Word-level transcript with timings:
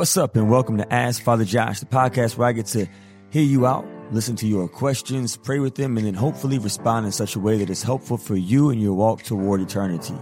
What's 0.00 0.16
up, 0.16 0.34
and 0.34 0.48
welcome 0.50 0.78
to 0.78 0.90
Ask 0.90 1.22
Father 1.22 1.44
Josh, 1.44 1.80
the 1.80 1.84
podcast 1.84 2.38
where 2.38 2.48
I 2.48 2.52
get 2.52 2.64
to 2.68 2.86
hear 3.28 3.42
you 3.42 3.66
out, 3.66 3.86
listen 4.12 4.34
to 4.36 4.46
your 4.46 4.66
questions, 4.66 5.36
pray 5.36 5.58
with 5.58 5.74
them, 5.74 5.98
and 5.98 6.06
then 6.06 6.14
hopefully 6.14 6.58
respond 6.58 7.04
in 7.04 7.12
such 7.12 7.36
a 7.36 7.38
way 7.38 7.58
that 7.58 7.68
is 7.68 7.82
helpful 7.82 8.16
for 8.16 8.34
you 8.34 8.70
in 8.70 8.78
your 8.80 8.94
walk 8.94 9.22
toward 9.24 9.60
eternity. 9.60 10.14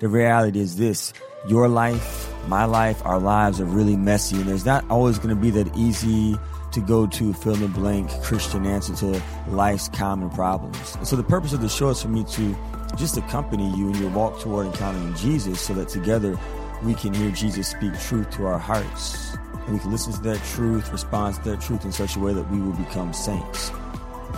The 0.00 0.08
reality 0.08 0.60
is 0.60 0.76
this 0.76 1.14
your 1.48 1.68
life, 1.68 2.30
my 2.48 2.66
life, 2.66 3.00
our 3.06 3.18
lives 3.18 3.62
are 3.62 3.64
really 3.64 3.96
messy, 3.96 4.36
and 4.36 4.44
there's 4.44 4.66
not 4.66 4.84
always 4.90 5.18
going 5.18 5.34
to 5.34 5.40
be 5.40 5.48
that 5.52 5.74
easy 5.74 6.36
to 6.72 6.80
go 6.82 7.06
to 7.06 7.32
fill 7.32 7.54
in 7.54 7.62
the 7.62 7.68
blank 7.68 8.10
Christian 8.24 8.66
answer 8.66 8.94
to 8.96 9.22
life's 9.48 9.88
common 9.88 10.28
problems. 10.28 10.96
And 10.96 11.08
so 11.08 11.16
the 11.16 11.24
purpose 11.24 11.54
of 11.54 11.62
the 11.62 11.70
show 11.70 11.88
is 11.88 12.02
for 12.02 12.08
me 12.08 12.24
to 12.24 12.54
just 12.98 13.16
accompany 13.16 13.74
you 13.74 13.88
in 13.88 13.94
your 13.94 14.10
walk 14.10 14.38
toward 14.38 14.66
encountering 14.66 15.14
Jesus 15.14 15.62
so 15.62 15.72
that 15.72 15.88
together 15.88 16.38
we 16.82 16.94
can 16.94 17.14
hear 17.14 17.30
Jesus 17.30 17.68
speak 17.68 17.98
truth 18.00 18.30
to 18.36 18.46
our 18.46 18.58
hearts. 18.58 19.36
And 19.66 19.74
we 19.74 19.78
can 19.80 19.90
listen 19.90 20.12
to 20.12 20.20
that 20.20 20.42
truth, 20.44 20.92
respond 20.92 21.36
to 21.36 21.50
that 21.50 21.60
truth 21.60 21.84
in 21.84 21.92
such 21.92 22.16
a 22.16 22.20
way 22.20 22.32
that 22.32 22.50
we 22.50 22.60
will 22.60 22.72
become 22.72 23.12
saints. 23.12 23.70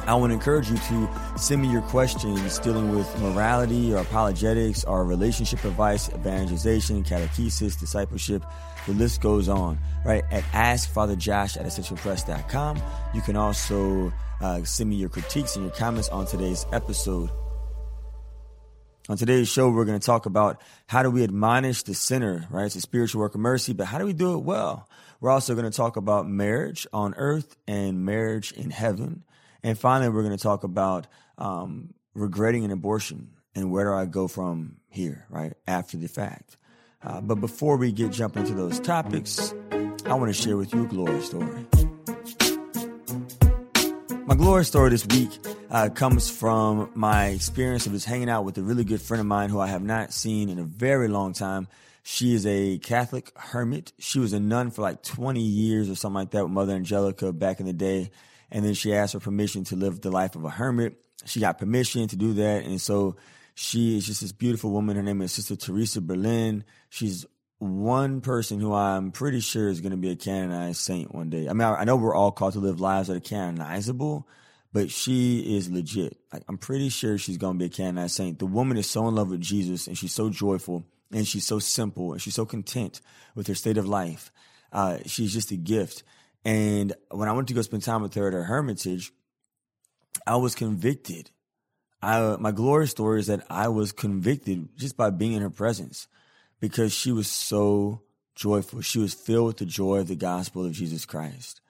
I 0.06 0.15
want 0.15 0.30
to 0.30 0.34
encourage 0.34 0.70
you 0.70 0.77
to 0.77 1.10
send 1.37 1.60
me 1.60 1.70
your 1.70 1.82
questions 1.82 2.59
dealing 2.60 2.96
with 2.96 3.20
morality 3.20 3.93
or 3.93 3.98
apologetics 3.98 4.84
or 4.84 5.05
relationship 5.05 5.62
advice, 5.65 6.09
evangelization, 6.09 7.05
catechesis, 7.05 7.79
discipleship. 7.79 8.43
The 8.87 8.95
list 8.95 9.20
goes 9.20 9.51
on, 9.51 9.79
right? 10.07 10.24
At 10.30 10.45
askfatherjosh 10.45 11.59
at 11.59 11.66
ascensionpress.com. 11.66 12.82
You 13.12 13.20
can 13.20 13.37
also 13.37 14.10
uh, 14.41 14.65
send 14.65 14.88
me 14.88 14.96
your 14.96 15.10
critiques 15.10 15.57
and 15.57 15.66
your 15.66 15.74
comments 15.74 16.09
on 16.09 16.27
today's 16.27 16.65
episode. 16.73 17.29
On 19.10 19.16
today's 19.16 19.48
show, 19.48 19.70
we're 19.70 19.86
going 19.86 19.98
to 19.98 20.04
talk 20.04 20.26
about 20.26 20.60
how 20.86 21.02
do 21.02 21.10
we 21.10 21.24
admonish 21.24 21.82
the 21.82 21.94
sinner, 21.94 22.46
right? 22.50 22.66
It's 22.66 22.76
a 22.76 22.82
spiritual 22.82 23.22
work 23.22 23.34
of 23.34 23.40
mercy, 23.40 23.72
but 23.72 23.86
how 23.86 23.96
do 23.96 24.04
we 24.04 24.12
do 24.12 24.34
it 24.34 24.44
well? 24.44 24.86
We're 25.22 25.30
also 25.30 25.54
going 25.54 25.64
to 25.64 25.74
talk 25.74 25.96
about 25.96 26.28
marriage 26.28 26.86
on 26.92 27.14
earth 27.16 27.56
and 27.66 28.04
marriage 28.04 28.52
in 28.52 28.68
heaven. 28.68 29.24
And 29.62 29.78
finally, 29.78 30.10
we're 30.10 30.24
going 30.24 30.37
to 30.37 30.42
talk 30.42 30.62
about 30.62 31.06
um, 31.38 31.95
regretting 32.12 32.66
an 32.66 32.70
abortion 32.70 33.30
and 33.54 33.70
where 33.70 33.87
do 33.87 33.95
I 33.95 34.04
go 34.04 34.28
from 34.28 34.76
here, 34.90 35.24
right? 35.30 35.54
After 35.66 35.96
the 35.96 36.09
fact. 36.09 36.59
Uh, 37.02 37.22
but 37.22 37.37
before 37.37 37.78
we 37.78 37.93
get 37.93 38.12
jumping 38.12 38.43
into 38.43 38.54
those 38.54 38.78
topics, 38.78 39.54
I 40.04 40.12
want 40.12 40.28
to 40.28 40.34
share 40.34 40.59
with 40.59 40.74
you 40.74 40.84
a 40.84 40.87
glory 40.87 41.22
story. 41.22 41.66
My 44.26 44.34
glory 44.34 44.66
story 44.66 44.90
this 44.90 45.06
week 45.06 45.30
uh, 45.71 45.88
comes 45.91 46.30
from 46.30 46.91
my 46.95 47.27
experience 47.27 47.87
of 47.87 47.93
just 47.93 48.07
hanging 48.07 48.30
out 48.30 48.45
with 48.45 48.59
a 48.59 48.63
really 48.63 48.85
good 48.85 49.02
friend 49.02 49.21
of 49.21 49.27
mine 49.27 49.51
who 49.51 49.61
I 49.61 49.66
have 49.66 49.83
not 49.83 50.13
seen 50.13 50.49
in 50.49 50.59
a 50.59 50.65
very 50.65 51.09
long 51.09 51.33
time. 51.33 51.69
She 52.02 52.35
is 52.35 52.47
a 52.47 52.79
Catholic 52.79 53.33
hermit. 53.37 53.93
She 53.99 54.19
was 54.19 54.33
a 54.33 54.41
nun 54.41 54.71
for 54.71 54.83
like 54.83 55.02
20 55.02 55.41
years 55.41 55.91
or 55.91 55.95
something 55.95 56.15
like 56.15 56.30
that 56.30 56.45
with 56.45 56.52
Mother 56.52 56.73
Angelica 56.73 57.33
back 57.33 57.61
in 57.61 57.66
the 57.66 57.73
day. 57.73 58.11
And 58.51 58.65
then 58.65 58.73
she 58.73 58.95
asked 58.95 59.13
for 59.13 59.21
permission 59.21 59.65
to 59.65 59.77
live 59.77 60.01
the 60.01 60.11
life 60.11 60.35
of 60.35 60.45
a 60.45 60.51
hermit. 60.51 60.96
She 61.27 61.41
got 61.41 61.59
permission 61.59 62.09
to 62.09 62.16
do 62.16 62.33
that. 62.35 62.65
And 62.65 62.80
so 62.80 63.16
she 63.55 63.99
is 63.99 64.06
just 64.06 64.22
this 64.22 64.33
beautiful 64.33 64.71
woman. 64.71 64.97
Her 64.97 65.03
name 65.03 65.21
is 65.21 65.33
Sister 65.33 65.56
Teresa 65.56 66.00
Berlin. 66.00 66.65
She's 66.89 67.27
one 67.59 68.21
person 68.21 68.61
who 68.61 68.72
I'm 68.72 69.11
pretty 69.11 69.41
sure 69.41 69.69
is 69.69 69.81
going 69.81 69.91
to 69.91 69.99
be 69.99 70.11
a 70.11 70.16
canonized 70.16 70.81
saint 70.81 71.15
one 71.15 71.28
day. 71.28 71.49
I 71.49 71.53
mean, 71.53 71.62
I, 71.62 71.84
know 71.84 71.97
we're 71.97 72.15
all 72.15 72.31
called 72.31 72.53
to 72.53 72.61
live 72.61 72.81
lives 72.81 73.09
that 73.09 73.16
are 73.16 73.21
canonizable, 73.21 74.28
but 74.72 74.91
she 74.91 75.56
is 75.56 75.71
legit. 75.71 76.16
Like, 76.33 76.44
I'm 76.49 76.59
pretty 76.59 76.88
sure 76.88 77.19
she's 77.19 77.38
going 77.38 77.55
to 77.55 77.59
be 77.59 77.66
a 77.66 77.75
canonized 77.75 78.16
saint. 78.16 78.38
The 78.38 78.47
woman 78.47 78.77
is 78.77 78.88
so 78.88 79.09
in 79.09 79.15
love 79.15 79.31
with 79.31 79.41
Jesus 79.41 79.87
and 79.87 79.97
she's 79.97 80.12
so 80.12 80.31
joyful 80.31 80.84
and 81.12 81.27
she's 81.27 81.47
so 81.47 81.59
simple 81.59 82.12
and 82.12 82.21
she's 82.21 82.34
so 82.34 82.44
content 82.44 83.00
with 83.34 83.47
her 83.47 83.55
state 83.55 83.78
of 83.78 83.89
life. 83.89 84.31
Uh, 84.72 84.99
she's 85.06 85.33
just 85.33 85.50
a 85.50 85.56
gift. 85.56 86.03
And 86.44 86.93
when 87.11 87.28
I 87.28 87.33
went 87.33 87.49
to 87.49 87.55
go 87.55 87.62
spend 87.62 87.83
time 87.83 88.03
with 88.03 88.15
her 88.15 88.27
at 88.28 88.34
her 88.34 88.44
hermitage, 88.44 89.12
I 90.27 90.37
was 90.37 90.55
convicted. 90.55 91.31
I, 92.03 92.37
my 92.39 92.53
glory 92.53 92.87
story 92.87 93.21
is 93.21 93.27
that 93.27 93.45
I 93.51 93.69
was 93.69 93.93
convicted 93.93 94.69
just 94.77 94.97
by 94.97 95.11
being 95.11 95.33
in 95.33 95.43
her 95.43 95.51
presence 95.51 96.07
because 96.61 96.93
she 96.93 97.11
was 97.11 97.28
so 97.28 98.03
joyful. 98.34 98.83
She 98.83 98.99
was 98.99 99.15
filled 99.15 99.47
with 99.47 99.57
the 99.57 99.67
joy 99.67 99.99
of 99.99 100.09
the 100.09 100.15
gospel 100.15 100.65
of 100.65 100.73
Jesus 100.73 101.07
Christ. 101.07 101.61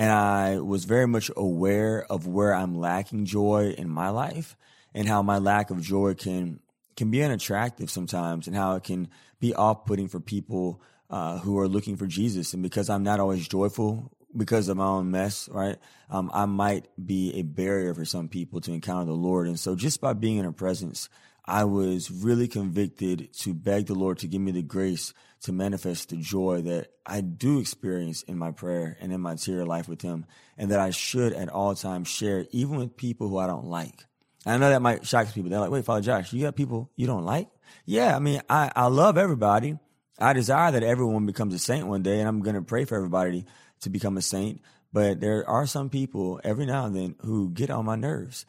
And 0.00 0.10
I 0.10 0.60
was 0.60 0.86
very 0.86 1.06
much 1.06 1.30
aware 1.36 2.06
of 2.08 2.26
where 2.26 2.54
I'm 2.54 2.74
lacking 2.74 3.26
joy 3.26 3.74
in 3.76 3.90
my 3.90 4.08
life 4.08 4.56
and 4.94 5.06
how 5.06 5.20
my 5.20 5.36
lack 5.36 5.68
of 5.68 5.82
joy 5.82 6.14
can 6.14 6.60
can 6.96 7.10
be 7.10 7.22
unattractive 7.22 7.90
sometimes 7.90 8.46
and 8.46 8.56
how 8.56 8.76
it 8.76 8.82
can 8.82 9.08
be 9.40 9.54
off-putting 9.54 10.08
for 10.08 10.18
people 10.18 10.80
uh, 11.10 11.38
who 11.40 11.58
are 11.58 11.68
looking 11.68 11.98
for 11.98 12.06
Jesus. 12.06 12.54
And 12.54 12.62
because 12.62 12.88
I'm 12.88 13.02
not 13.02 13.20
always 13.20 13.46
joyful 13.46 14.10
because 14.34 14.70
of 14.70 14.78
my 14.78 14.86
own 14.86 15.10
mess, 15.10 15.50
right? 15.52 15.76
Um, 16.08 16.30
I 16.32 16.46
might 16.46 16.88
be 16.96 17.34
a 17.34 17.42
barrier 17.42 17.92
for 17.92 18.06
some 18.06 18.28
people 18.28 18.62
to 18.62 18.72
encounter 18.72 19.04
the 19.04 19.12
Lord. 19.12 19.48
And 19.48 19.60
so 19.60 19.76
just 19.76 20.00
by 20.00 20.14
being 20.14 20.38
in 20.38 20.46
her 20.46 20.52
presence, 20.52 21.10
I 21.44 21.64
was 21.64 22.10
really 22.10 22.48
convicted 22.48 23.34
to 23.40 23.52
beg 23.52 23.84
the 23.84 23.94
Lord 23.94 24.16
to 24.20 24.28
give 24.28 24.40
me 24.40 24.52
the 24.52 24.62
grace 24.62 25.12
to 25.42 25.52
manifest 25.52 26.10
the 26.10 26.16
joy 26.16 26.62
that 26.62 26.88
I 27.06 27.20
do 27.22 27.60
experience 27.60 28.22
in 28.22 28.36
my 28.36 28.50
prayer 28.50 28.96
and 29.00 29.12
in 29.12 29.20
my 29.20 29.32
interior 29.32 29.64
life 29.64 29.88
with 29.88 30.02
Him, 30.02 30.26
and 30.58 30.70
that 30.70 30.80
I 30.80 30.90
should 30.90 31.32
at 31.32 31.48
all 31.48 31.74
times 31.74 32.08
share, 32.08 32.46
even 32.50 32.76
with 32.76 32.96
people 32.96 33.28
who 33.28 33.38
I 33.38 33.46
don't 33.46 33.66
like. 33.66 34.04
I 34.46 34.56
know 34.56 34.70
that 34.70 34.82
might 34.82 35.06
shock 35.06 35.32
people. 35.32 35.50
They're 35.50 35.60
like, 35.60 35.70
wait, 35.70 35.84
Father 35.84 36.00
Josh, 36.00 36.32
you 36.32 36.42
got 36.42 36.56
people 36.56 36.90
you 36.96 37.06
don't 37.06 37.24
like? 37.24 37.48
Yeah, 37.84 38.16
I 38.16 38.18
mean, 38.18 38.40
I, 38.48 38.70
I 38.74 38.86
love 38.86 39.18
everybody. 39.18 39.78
I 40.18 40.32
desire 40.32 40.72
that 40.72 40.82
everyone 40.82 41.26
becomes 41.26 41.54
a 41.54 41.58
saint 41.58 41.86
one 41.86 42.02
day, 42.02 42.20
and 42.20 42.28
I'm 42.28 42.42
going 42.42 42.56
to 42.56 42.62
pray 42.62 42.84
for 42.84 42.96
everybody 42.96 43.46
to 43.80 43.90
become 43.90 44.16
a 44.16 44.22
saint. 44.22 44.60
But 44.92 45.20
there 45.20 45.48
are 45.48 45.66
some 45.66 45.88
people 45.88 46.40
every 46.42 46.66
now 46.66 46.86
and 46.86 46.96
then 46.96 47.14
who 47.20 47.50
get 47.50 47.70
on 47.70 47.84
my 47.84 47.96
nerves. 47.96 48.44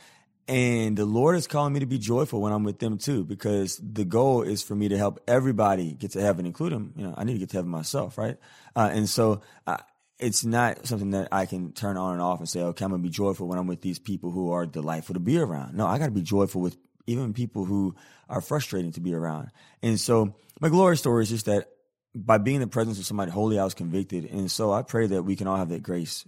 And 0.47 0.97
the 0.97 1.06
Lord 1.06 1.35
is 1.35 1.47
calling 1.47 1.74
me 1.74 1.79
to 1.79 1.85
be 1.85 1.97
joyful 1.97 2.41
when 2.41 2.52
I'm 2.52 2.63
with 2.63 2.79
them 2.79 2.97
too, 2.97 3.24
because 3.24 3.78
the 3.78 4.03
goal 4.03 4.41
is 4.41 4.63
for 4.63 4.75
me 4.75 4.90
to 4.90 4.97
help 4.97 5.22
everybody 5.28 5.94
get 5.94 6.12
to 6.12 6.22
heaven, 6.22 6.46
including, 6.46 6.94
you 6.96 7.03
know, 7.03 7.13
I 7.16 7.24
need 7.24 7.34
to 7.34 7.40
get 7.40 7.50
to 7.52 7.57
heaven 7.57 7.72
myself, 7.72 8.18
right? 8.18 8.38
Uh, 8.75 8.90
and 8.91 9.07
so 9.07 9.41
uh, 9.66 9.78
it's 10.19 10.44
not 10.44 10.85
something 10.85 11.12
that 11.12 11.29
I 11.31 11.46
can 11.46 11.72
turn 11.72 11.97
on 11.97 12.13
and 12.13 12.22
off 12.22 12.40
and 12.40 12.50
say, 12.50 12.62
okay, 12.62 12.85
I'm 12.85 12.91
going 12.91 13.02
to 13.02 13.07
be 13.07 13.13
joyful 13.13 13.47
when 13.47 13.57
I'm 13.57 13.68
with 13.68 13.81
these 13.81 14.00
people 14.00 14.31
who 14.31 14.52
are 14.52 14.66
delightful 14.66 15.13
to 15.13 15.19
be 15.19 15.38
around. 15.38 15.75
No, 15.75 15.88
I 15.88 15.97
got 15.97 16.06
to 16.06 16.12
be 16.12 16.22
joyful 16.22 16.62
with 16.62 16.78
even 17.08 17.34
people 17.34 17.66
who 17.66 17.96
are 18.29 18.41
frustrating 18.41 18.91
to 18.94 19.00
be 19.02 19.13
around. 19.13 19.52
And 19.81 20.00
so 20.00 20.35
my 20.59 20.69
glory 20.69 20.97
story 20.97 21.23
is 21.23 21.29
just 21.29 21.46
that 21.46 21.69
by 22.13 22.38
being 22.38 22.56
in 22.56 22.62
the 22.62 22.68
presence 22.68 23.00
of 23.00 23.06
somebody 23.06 23.31
holy, 23.31 23.58
I 23.58 23.63
was 23.63 23.73
convicted. 23.73 24.25
And 24.25 24.52
so 24.52 24.72
I 24.72 24.81
pray 24.81 25.08
that 25.08 25.23
we 25.23 25.35
can 25.35 25.47
all 25.47 25.58
have 25.58 25.69
that 25.69 25.84
grace 25.84 26.25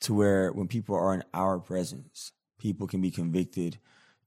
to 0.00 0.14
where 0.14 0.50
when 0.52 0.68
people 0.68 0.96
are 0.96 1.14
in 1.14 1.22
our 1.32 1.58
presence, 1.58 2.32
people 2.60 2.86
can 2.86 3.00
be 3.00 3.10
convicted 3.10 3.78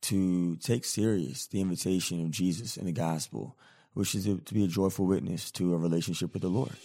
to 0.01 0.57
take 0.57 0.83
serious 0.83 1.47
the 1.47 1.61
invitation 1.61 2.21
of 2.21 2.31
Jesus 2.31 2.75
and 2.75 2.87
the 2.87 2.91
gospel, 2.91 3.55
which 3.93 4.15
is 4.15 4.25
to 4.25 4.53
be 4.53 4.65
a 4.65 4.67
joyful 4.67 5.05
witness 5.05 5.49
to 5.51 5.73
a 5.73 5.77
relationship 5.77 6.33
with 6.33 6.41
the 6.41 6.49
Lord. 6.49 6.75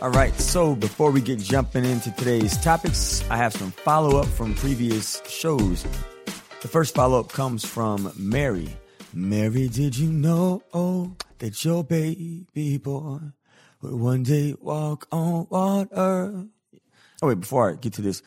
All 0.00 0.10
right, 0.10 0.34
so 0.36 0.74
before 0.74 1.10
we 1.10 1.20
get 1.20 1.40
jumping 1.40 1.84
into 1.84 2.10
today's 2.12 2.56
topics, 2.56 3.22
I 3.28 3.36
have 3.36 3.52
some 3.52 3.70
follow 3.70 4.18
up 4.18 4.24
from 4.24 4.54
previous 4.54 5.20
shows. 5.28 5.84
The 6.62 6.68
first 6.68 6.94
follow 6.94 7.20
up 7.20 7.28
comes 7.28 7.66
from 7.66 8.10
Mary. 8.16 8.74
Mary, 9.12 9.68
did 9.68 9.98
you 9.98 10.10
know 10.10 10.62
that 11.38 11.64
your 11.64 11.84
baby 11.84 12.78
boy 12.78 13.18
would 13.82 13.92
one 13.92 14.22
day 14.22 14.54
walk 14.58 15.06
on 15.12 15.46
water? 15.50 16.46
Oh, 17.22 17.26
wait, 17.26 17.40
before 17.40 17.70
I 17.70 17.74
get 17.74 17.92
to 17.94 18.02
this, 18.02 18.22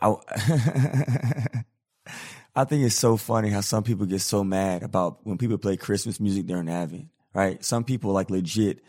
I, 0.00 0.14
I 2.54 2.64
think 2.64 2.84
it's 2.84 2.96
so 2.96 3.16
funny 3.16 3.50
how 3.50 3.60
some 3.60 3.84
people 3.84 4.06
get 4.06 4.20
so 4.20 4.42
mad 4.42 4.82
about 4.82 5.24
when 5.24 5.38
people 5.38 5.58
play 5.58 5.76
Christmas 5.76 6.18
music 6.18 6.46
during 6.46 6.68
Advent, 6.68 7.08
right? 7.34 7.64
Some 7.64 7.84
people 7.84 8.12
like 8.12 8.30
legit 8.30 8.82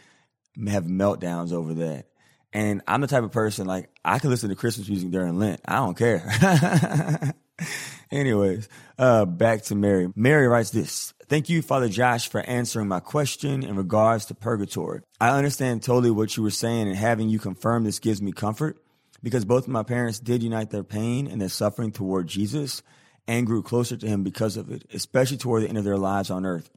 have 0.67 0.85
meltdowns 0.85 1.53
over 1.53 1.74
that. 1.75 2.07
And 2.53 2.81
I'm 2.88 3.01
the 3.01 3.07
type 3.07 3.24
of 3.24 3.31
person 3.31 3.68
like 3.68 3.89
I 4.03 4.19
can 4.19 4.30
listen 4.30 4.50
to 4.50 4.56
Christmas 4.56 4.89
music 4.89 5.12
during 5.12 5.38
Lent. 5.38 5.62
I 5.65 5.75
don't 5.75 5.97
care. 5.97 7.33
Anyways, 8.12 8.68
uh, 8.97 9.25
back 9.25 9.62
to 9.63 9.75
Mary. 9.75 10.12
Mary 10.15 10.47
writes 10.47 10.71
this. 10.71 11.13
Thank 11.30 11.47
you, 11.47 11.62
Father 11.62 11.88
Josh, 11.88 12.27
for 12.27 12.41
answering 12.41 12.89
my 12.89 13.00
question 13.00 13.63
in 13.63 13.77
regards 13.77 14.25
to 14.25 14.36
purgatory. 14.36 15.01
I 15.21 15.30
understand 15.30 15.81
totally 15.81 16.12
what 16.12 16.36
you 16.36 16.44
were 16.44 16.50
saying, 16.50 16.89
and 16.89 16.97
having 16.97 17.30
you 17.30 17.39
confirm 17.39 17.86
this 17.86 18.00
gives 18.00 18.21
me 18.21 18.33
comfort 18.33 18.77
because 19.23 19.45
both 19.45 19.63
of 19.63 19.69
my 19.69 19.83
parents 19.83 20.19
did 20.19 20.44
unite 20.44 20.69
their 20.69 20.83
pain 20.83 21.27
and 21.27 21.41
their 21.41 21.50
suffering 21.50 21.91
toward 21.91 22.27
Jesus 22.27 22.81
and 23.27 23.45
grew 23.45 23.62
closer 23.62 23.95
to 23.95 24.07
him 24.07 24.23
because 24.23 24.57
of 24.57 24.71
it, 24.71 24.83
especially 24.94 25.38
toward 25.38 25.63
the 25.63 25.69
end 25.69 25.77
of 25.77 25.83
their 25.83 25.97
lives 25.97 26.29
on 26.29 26.45
earth. 26.45 26.69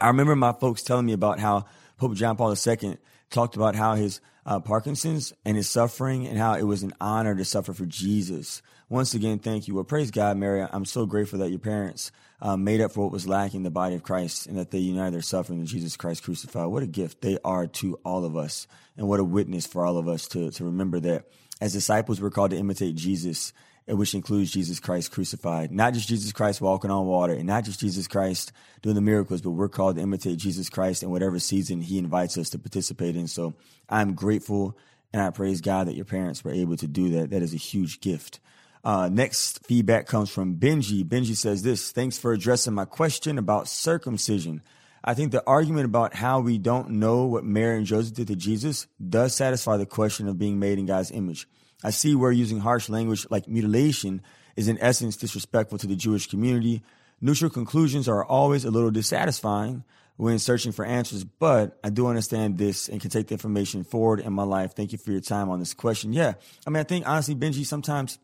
I 0.00 0.08
remember 0.08 0.36
my 0.36 0.52
folks 0.52 0.82
telling 0.82 1.06
me 1.06 1.12
about 1.12 1.40
how 1.40 1.66
Pope 1.96 2.14
John 2.14 2.36
Paul 2.36 2.54
II 2.54 2.96
talked 3.30 3.56
about 3.56 3.74
how 3.74 3.94
his 3.94 4.20
uh, 4.46 4.60
Parkinson's 4.60 5.32
and 5.44 5.56
his 5.56 5.68
suffering 5.68 6.26
and 6.26 6.38
how 6.38 6.54
it 6.54 6.62
was 6.62 6.82
an 6.82 6.94
honor 7.00 7.34
to 7.34 7.44
suffer 7.44 7.72
for 7.72 7.86
Jesus. 7.86 8.62
Once 8.88 9.14
again, 9.14 9.38
thank 9.38 9.68
you. 9.68 9.74
Well, 9.74 9.84
praise 9.84 10.10
God, 10.10 10.36
Mary. 10.36 10.66
I'm 10.68 10.84
so 10.84 11.06
grateful 11.06 11.38
that 11.40 11.50
your 11.50 11.58
parents 11.58 12.10
um, 12.40 12.64
made 12.64 12.80
up 12.80 12.92
for 12.92 13.02
what 13.02 13.12
was 13.12 13.28
lacking 13.28 13.58
in 13.58 13.64
the 13.64 13.70
body 13.70 13.94
of 13.94 14.02
Christ 14.02 14.46
and 14.46 14.58
that 14.58 14.70
they 14.70 14.78
united 14.78 15.14
their 15.14 15.22
suffering 15.22 15.60
with 15.60 15.68
Jesus 15.68 15.96
Christ 15.96 16.24
crucified. 16.24 16.66
What 16.66 16.82
a 16.82 16.88
gift 16.88 17.20
they 17.20 17.38
are 17.44 17.66
to 17.66 18.00
all 18.04 18.24
of 18.24 18.36
us, 18.36 18.66
and 18.96 19.06
what 19.06 19.20
a 19.20 19.24
witness 19.24 19.66
for 19.66 19.84
all 19.84 19.98
of 19.98 20.08
us 20.08 20.26
to, 20.28 20.50
to 20.50 20.64
remember 20.64 20.98
that 21.00 21.26
as 21.60 21.72
disciples, 21.72 22.20
we're 22.20 22.30
called 22.30 22.50
to 22.52 22.56
imitate 22.56 22.96
Jesus 22.96 23.52
which 23.96 24.14
includes 24.14 24.50
Jesus 24.50 24.80
Christ 24.80 25.10
crucified. 25.10 25.72
Not 25.72 25.94
just 25.94 26.08
Jesus 26.08 26.32
Christ 26.32 26.60
walking 26.60 26.90
on 26.90 27.06
water 27.06 27.32
and 27.32 27.46
not 27.46 27.64
just 27.64 27.80
Jesus 27.80 28.06
Christ 28.06 28.52
doing 28.82 28.94
the 28.94 29.00
miracles, 29.00 29.40
but 29.40 29.50
we're 29.50 29.68
called 29.68 29.96
to 29.96 30.02
imitate 30.02 30.38
Jesus 30.38 30.68
Christ 30.68 31.02
in 31.02 31.10
whatever 31.10 31.38
season 31.38 31.80
he 31.80 31.98
invites 31.98 32.38
us 32.38 32.50
to 32.50 32.58
participate 32.58 33.16
in. 33.16 33.26
So 33.26 33.54
I'm 33.88 34.14
grateful 34.14 34.76
and 35.12 35.22
I 35.22 35.30
praise 35.30 35.60
God 35.60 35.88
that 35.88 35.96
your 35.96 36.04
parents 36.04 36.44
were 36.44 36.52
able 36.52 36.76
to 36.76 36.86
do 36.86 37.10
that. 37.10 37.30
That 37.30 37.42
is 37.42 37.52
a 37.52 37.58
huge 37.58 38.00
gift. 38.00 38.38
Uh, 38.84 39.08
next 39.12 39.66
feedback 39.66 40.06
comes 40.06 40.30
from 40.30 40.56
Benji. 40.56 41.04
Benji 41.04 41.36
says 41.36 41.62
this 41.62 41.90
Thanks 41.90 42.16
for 42.16 42.32
addressing 42.32 42.74
my 42.74 42.84
question 42.84 43.38
about 43.38 43.68
circumcision. 43.68 44.62
I 45.02 45.14
think 45.14 45.32
the 45.32 45.42
argument 45.46 45.86
about 45.86 46.14
how 46.14 46.40
we 46.40 46.58
don't 46.58 46.90
know 46.90 47.24
what 47.24 47.44
Mary 47.44 47.76
and 47.78 47.86
Joseph 47.86 48.14
did 48.14 48.28
to 48.28 48.36
Jesus 48.36 48.86
does 49.06 49.34
satisfy 49.34 49.76
the 49.76 49.86
question 49.86 50.28
of 50.28 50.38
being 50.38 50.58
made 50.58 50.78
in 50.78 50.86
God's 50.86 51.10
image. 51.10 51.48
I 51.82 51.90
see 51.90 52.14
where 52.14 52.32
using 52.32 52.60
harsh 52.60 52.88
language 52.88 53.26
like 53.30 53.48
mutilation 53.48 54.22
is 54.56 54.68
in 54.68 54.78
essence 54.80 55.16
disrespectful 55.16 55.78
to 55.78 55.86
the 55.86 55.96
Jewish 55.96 56.26
community. 56.26 56.82
Neutral 57.20 57.50
conclusions 57.50 58.08
are 58.08 58.24
always 58.24 58.64
a 58.64 58.70
little 58.70 58.90
dissatisfying 58.90 59.84
when 60.16 60.38
searching 60.38 60.72
for 60.72 60.84
answers, 60.84 61.24
but 61.24 61.78
I 61.82 61.88
do 61.88 62.06
understand 62.06 62.58
this 62.58 62.88
and 62.88 63.00
can 63.00 63.08
take 63.08 63.28
the 63.28 63.34
information 63.34 63.84
forward 63.84 64.20
in 64.20 64.34
my 64.34 64.42
life. 64.42 64.74
Thank 64.74 64.92
you 64.92 64.98
for 64.98 65.12
your 65.12 65.22
time 65.22 65.48
on 65.48 65.60
this 65.60 65.72
question. 65.72 66.12
Yeah. 66.12 66.34
I 66.66 66.70
mean, 66.70 66.80
I 66.80 66.84
think 66.84 67.08
honestly, 67.08 67.34
Benji, 67.34 67.64
sometimes 67.64 68.18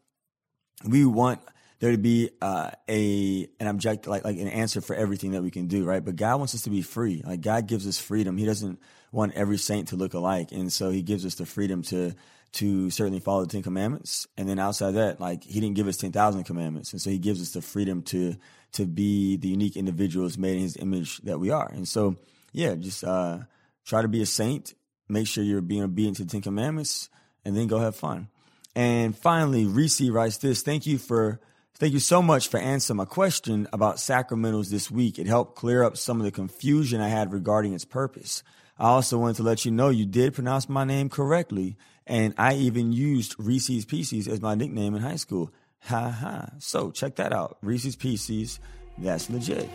we 0.86 1.06
want 1.06 1.40
there 1.78 1.92
to 1.92 1.98
be 1.98 2.30
uh, 2.40 2.70
a 2.88 3.48
an 3.60 3.66
object 3.66 4.06
like 4.06 4.24
like 4.24 4.38
an 4.38 4.48
answer 4.48 4.80
for 4.80 4.96
everything 4.96 5.32
that 5.32 5.42
we 5.42 5.50
can 5.50 5.66
do, 5.66 5.84
right? 5.84 6.04
But 6.04 6.16
God 6.16 6.38
wants 6.38 6.54
us 6.54 6.62
to 6.62 6.70
be 6.70 6.82
free. 6.82 7.22
Like 7.24 7.40
God 7.40 7.66
gives 7.66 7.86
us 7.86 7.98
freedom. 7.98 8.36
He 8.36 8.46
doesn't 8.46 8.80
want 9.12 9.34
every 9.34 9.58
saint 9.58 9.88
to 9.88 9.96
look 9.96 10.14
alike, 10.14 10.52
and 10.52 10.72
so 10.72 10.90
He 10.90 11.02
gives 11.02 11.26
us 11.26 11.34
the 11.34 11.46
freedom 11.46 11.82
to 11.84 12.14
to 12.52 12.88
certainly 12.88 13.20
follow 13.20 13.44
the 13.44 13.52
Ten 13.52 13.62
Commandments. 13.62 14.26
And 14.38 14.48
then 14.48 14.58
outside 14.58 14.92
that, 14.92 15.20
like 15.20 15.44
he 15.44 15.60
didn't 15.60 15.76
give 15.76 15.88
us 15.88 15.96
ten 15.96 16.12
thousand 16.12 16.44
commandments, 16.44 16.92
and 16.92 17.00
so 17.00 17.10
he 17.10 17.18
gives 17.18 17.42
us 17.42 17.50
the 17.50 17.62
freedom 17.62 18.02
to 18.04 18.36
to 18.72 18.86
be 18.86 19.36
the 19.36 19.48
unique 19.48 19.76
individuals 19.76 20.36
made 20.38 20.56
in 20.56 20.62
His 20.62 20.76
image 20.76 21.18
that 21.18 21.38
we 21.38 21.50
are. 21.50 21.70
And 21.72 21.86
so, 21.86 22.16
yeah, 22.52 22.74
just 22.74 23.04
uh, 23.04 23.40
try 23.84 24.02
to 24.02 24.08
be 24.08 24.22
a 24.22 24.26
saint. 24.26 24.74
Make 25.08 25.26
sure 25.26 25.44
you're 25.44 25.60
being 25.60 25.82
obedient 25.82 26.16
to 26.18 26.24
the 26.24 26.30
Ten 26.30 26.42
Commandments, 26.42 27.08
and 27.44 27.56
then 27.56 27.68
go 27.68 27.78
have 27.78 27.96
fun. 27.96 28.28
And 28.74 29.16
finally, 29.16 29.66
Reese 29.66 30.02
writes 30.02 30.38
this: 30.38 30.62
Thank 30.62 30.86
you 30.86 30.98
for 30.98 31.40
Thank 31.78 31.92
you 31.92 32.00
so 32.00 32.22
much 32.22 32.48
for 32.48 32.58
answering 32.58 32.96
my 32.96 33.04
question 33.04 33.68
about 33.70 33.96
sacramentals 33.96 34.70
this 34.70 34.90
week. 34.90 35.18
It 35.18 35.26
helped 35.26 35.56
clear 35.56 35.82
up 35.82 35.98
some 35.98 36.18
of 36.18 36.24
the 36.24 36.30
confusion 36.30 37.02
I 37.02 37.08
had 37.08 37.34
regarding 37.34 37.74
its 37.74 37.84
purpose. 37.84 38.42
I 38.78 38.86
also 38.88 39.18
wanted 39.18 39.36
to 39.36 39.42
let 39.42 39.66
you 39.66 39.70
know 39.70 39.90
you 39.90 40.06
did 40.06 40.32
pronounce 40.32 40.70
my 40.70 40.84
name 40.84 41.10
correctly 41.10 41.76
and 42.06 42.32
I 42.38 42.54
even 42.54 42.94
used 42.94 43.34
Reese's 43.38 43.84
Pieces 43.84 44.26
as 44.26 44.40
my 44.40 44.54
nickname 44.54 44.94
in 44.94 45.02
high 45.02 45.16
school. 45.16 45.52
Ha 45.82 46.08
ha. 46.08 46.48
So 46.60 46.90
check 46.90 47.16
that 47.16 47.34
out. 47.34 47.58
Reese's 47.60 47.94
Pieces. 47.94 48.58
That's 48.96 49.28
legit. 49.28 49.68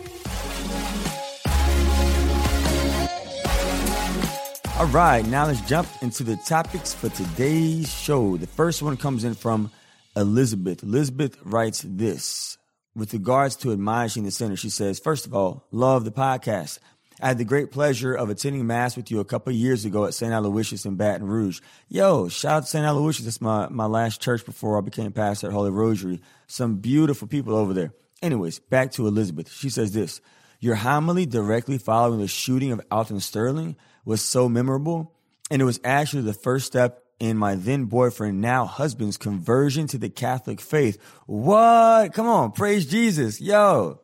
All 4.79 4.87
right, 4.87 5.23
now 5.27 5.45
let's 5.45 5.61
jump 5.61 5.87
into 6.01 6.23
the 6.23 6.37
topics 6.47 6.95
for 6.95 7.09
today's 7.09 7.93
show. 7.93 8.37
The 8.37 8.47
first 8.47 8.81
one 8.81 8.97
comes 8.97 9.23
in 9.23 9.35
from 9.35 9.69
Elizabeth. 10.15 10.83
Elizabeth 10.83 11.37
writes 11.43 11.83
this 11.87 12.57
with 12.95 13.13
regards 13.13 13.55
to 13.57 13.71
admonishing 13.71 14.23
the 14.23 14.31
sinner. 14.31 14.55
She 14.55 14.69
says, 14.69 14.99
First 14.99 15.25
of 15.25 15.33
all, 15.33 15.67
love 15.71 16.05
the 16.05 16.11
podcast. 16.11 16.79
I 17.21 17.27
had 17.27 17.37
the 17.37 17.45
great 17.45 17.71
pleasure 17.71 18.13
of 18.13 18.29
attending 18.29 18.65
Mass 18.65 18.97
with 18.97 19.11
you 19.11 19.19
a 19.19 19.25
couple 19.25 19.53
years 19.53 19.85
ago 19.85 20.05
at 20.05 20.15
St. 20.15 20.33
Aloysius 20.33 20.85
in 20.85 20.95
Baton 20.95 21.27
Rouge. 21.27 21.61
Yo, 21.87 22.29
shout 22.29 22.51
out 22.51 22.63
to 22.63 22.69
St. 22.69 22.85
Aloysius. 22.85 23.25
That's 23.25 23.41
my, 23.41 23.67
my 23.69 23.85
last 23.85 24.21
church 24.21 24.43
before 24.43 24.77
I 24.77 24.81
became 24.81 25.11
pastor 25.11 25.47
at 25.47 25.53
Holy 25.53 25.69
Rosary. 25.69 26.19
Some 26.47 26.77
beautiful 26.77 27.27
people 27.27 27.55
over 27.55 27.73
there. 27.73 27.93
Anyways, 28.23 28.59
back 28.59 28.91
to 28.93 29.07
Elizabeth. 29.07 29.51
She 29.51 29.69
says 29.69 29.93
this 29.93 30.19
Your 30.59 30.75
homily 30.75 31.27
directly 31.27 31.77
following 31.77 32.19
the 32.19 32.27
shooting 32.27 32.71
of 32.71 32.81
Alton 32.89 33.19
Sterling 33.19 33.75
was 34.03 34.21
so 34.21 34.49
memorable, 34.49 35.13
and 35.51 35.61
it 35.61 35.65
was 35.65 35.79
actually 35.83 36.23
the 36.23 36.33
first 36.33 36.65
step 36.65 37.00
in 37.21 37.37
my 37.37 37.55
then 37.55 37.85
boyfriend, 37.85 38.41
now 38.41 38.65
husband's 38.65 39.17
conversion 39.17 39.87
to 39.87 39.97
the 39.97 40.09
Catholic 40.09 40.59
faith. 40.59 41.01
What? 41.25 42.13
Come 42.13 42.27
on, 42.27 42.51
praise 42.51 42.85
Jesus. 42.85 43.39
Yo, 43.39 44.01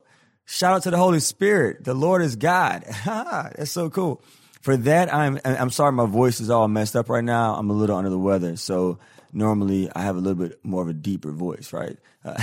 Shout 0.50 0.76
out 0.76 0.84
to 0.84 0.92
the 0.92 0.98
Holy 0.98 1.20
Spirit. 1.20 1.84
The 1.84 1.94
Lord 1.94 2.22
is 2.22 2.38
God. 2.38 2.86
That's 3.06 3.70
so 3.70 3.90
cool. 3.90 4.24
For 4.62 4.78
that, 4.78 5.14
I'm 5.14 5.40
I'm 5.44 5.70
sorry 5.70 5.92
my 5.92 6.06
voice 6.06 6.40
is 6.40 6.50
all 6.50 6.70
messed 6.70 6.96
up 6.96 7.10
right 7.10 7.24
now. 7.24 7.56
I'm 7.56 7.70
a 7.70 7.74
little 7.74 7.98
under 7.98 8.10
the 8.10 8.18
weather, 8.18 8.56
so 8.56 8.98
normally 9.34 9.90
I 9.94 10.04
have 10.04 10.16
a 10.16 10.20
little 10.20 10.48
bit 10.48 10.64
more 10.64 10.82
of 10.82 10.88
a 10.88 10.94
deeper 10.94 11.32
voice, 11.34 11.74
right? 11.74 11.98
Uh, 12.24 12.42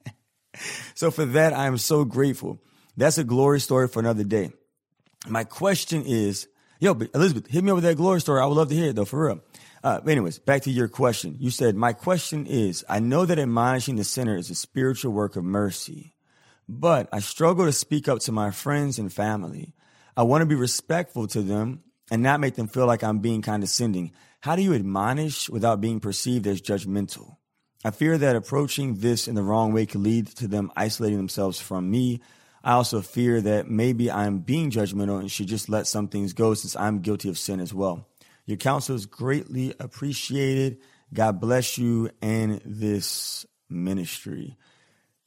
so 0.94 1.10
for 1.10 1.24
that, 1.24 1.54
I 1.54 1.66
am 1.66 1.78
so 1.78 2.04
grateful. 2.04 2.60
That's 2.98 3.16
a 3.16 3.24
glory 3.24 3.60
story 3.60 3.88
for 3.88 4.00
another 4.00 4.24
day. 4.24 4.52
My 5.26 5.44
question 5.44 6.04
is, 6.04 6.48
yo, 6.80 6.92
Elizabeth, 7.14 7.46
hit 7.46 7.64
me 7.64 7.70
up 7.70 7.76
with 7.76 7.84
that 7.84 7.96
glory 7.96 8.20
story. 8.20 8.42
I 8.42 8.46
would 8.46 8.56
love 8.56 8.68
to 8.68 8.74
hear 8.74 8.90
it 8.90 8.96
though, 8.96 9.06
for 9.06 9.26
real. 9.26 9.40
Uh, 9.84 10.00
anyways, 10.06 10.38
back 10.38 10.62
to 10.62 10.70
your 10.70 10.88
question. 10.88 11.36
You 11.38 11.50
said, 11.50 11.76
my 11.76 11.92
question 11.92 12.46
is, 12.46 12.84
I 12.88 13.00
know 13.00 13.26
that 13.26 13.38
admonishing 13.38 13.96
the 13.96 14.04
sinner 14.04 14.36
is 14.36 14.50
a 14.50 14.54
spiritual 14.54 15.12
work 15.12 15.36
of 15.36 15.44
mercy 15.44 16.16
but 16.68 17.08
I 17.12 17.20
struggle 17.20 17.64
to 17.66 17.72
speak 17.72 18.08
up 18.08 18.20
to 18.20 18.32
my 18.32 18.50
friends 18.50 18.98
and 18.98 19.12
family. 19.12 19.74
I 20.16 20.22
want 20.22 20.42
to 20.42 20.46
be 20.46 20.54
respectful 20.54 21.26
to 21.28 21.42
them 21.42 21.82
and 22.10 22.22
not 22.22 22.40
make 22.40 22.54
them 22.54 22.68
feel 22.68 22.86
like 22.86 23.04
I'm 23.04 23.18
being 23.18 23.42
condescending. 23.42 24.12
How 24.40 24.56
do 24.56 24.62
you 24.62 24.74
admonish 24.74 25.48
without 25.48 25.80
being 25.80 26.00
perceived 26.00 26.46
as 26.46 26.60
judgmental? 26.60 27.36
I 27.84 27.90
fear 27.90 28.18
that 28.18 28.36
approaching 28.36 28.96
this 28.96 29.28
in 29.28 29.34
the 29.34 29.42
wrong 29.42 29.72
way 29.72 29.86
could 29.86 30.00
lead 30.00 30.28
to 30.36 30.48
them 30.48 30.72
isolating 30.76 31.18
themselves 31.18 31.60
from 31.60 31.90
me. 31.90 32.20
I 32.64 32.72
also 32.72 33.00
fear 33.00 33.40
that 33.42 33.68
maybe 33.68 34.10
I'm 34.10 34.38
being 34.38 34.70
judgmental 34.70 35.20
and 35.20 35.30
should 35.30 35.46
just 35.46 35.68
let 35.68 35.86
some 35.86 36.08
things 36.08 36.32
go 36.32 36.54
since 36.54 36.74
I'm 36.74 37.00
guilty 37.00 37.28
of 37.28 37.38
sin 37.38 37.60
as 37.60 37.72
well. 37.72 38.08
Your 38.46 38.56
counsel 38.56 38.94
is 38.94 39.06
greatly 39.06 39.74
appreciated. 39.78 40.78
God 41.12 41.40
bless 41.40 41.78
you 41.78 42.10
and 42.22 42.60
this 42.64 43.44
ministry. 43.68 44.56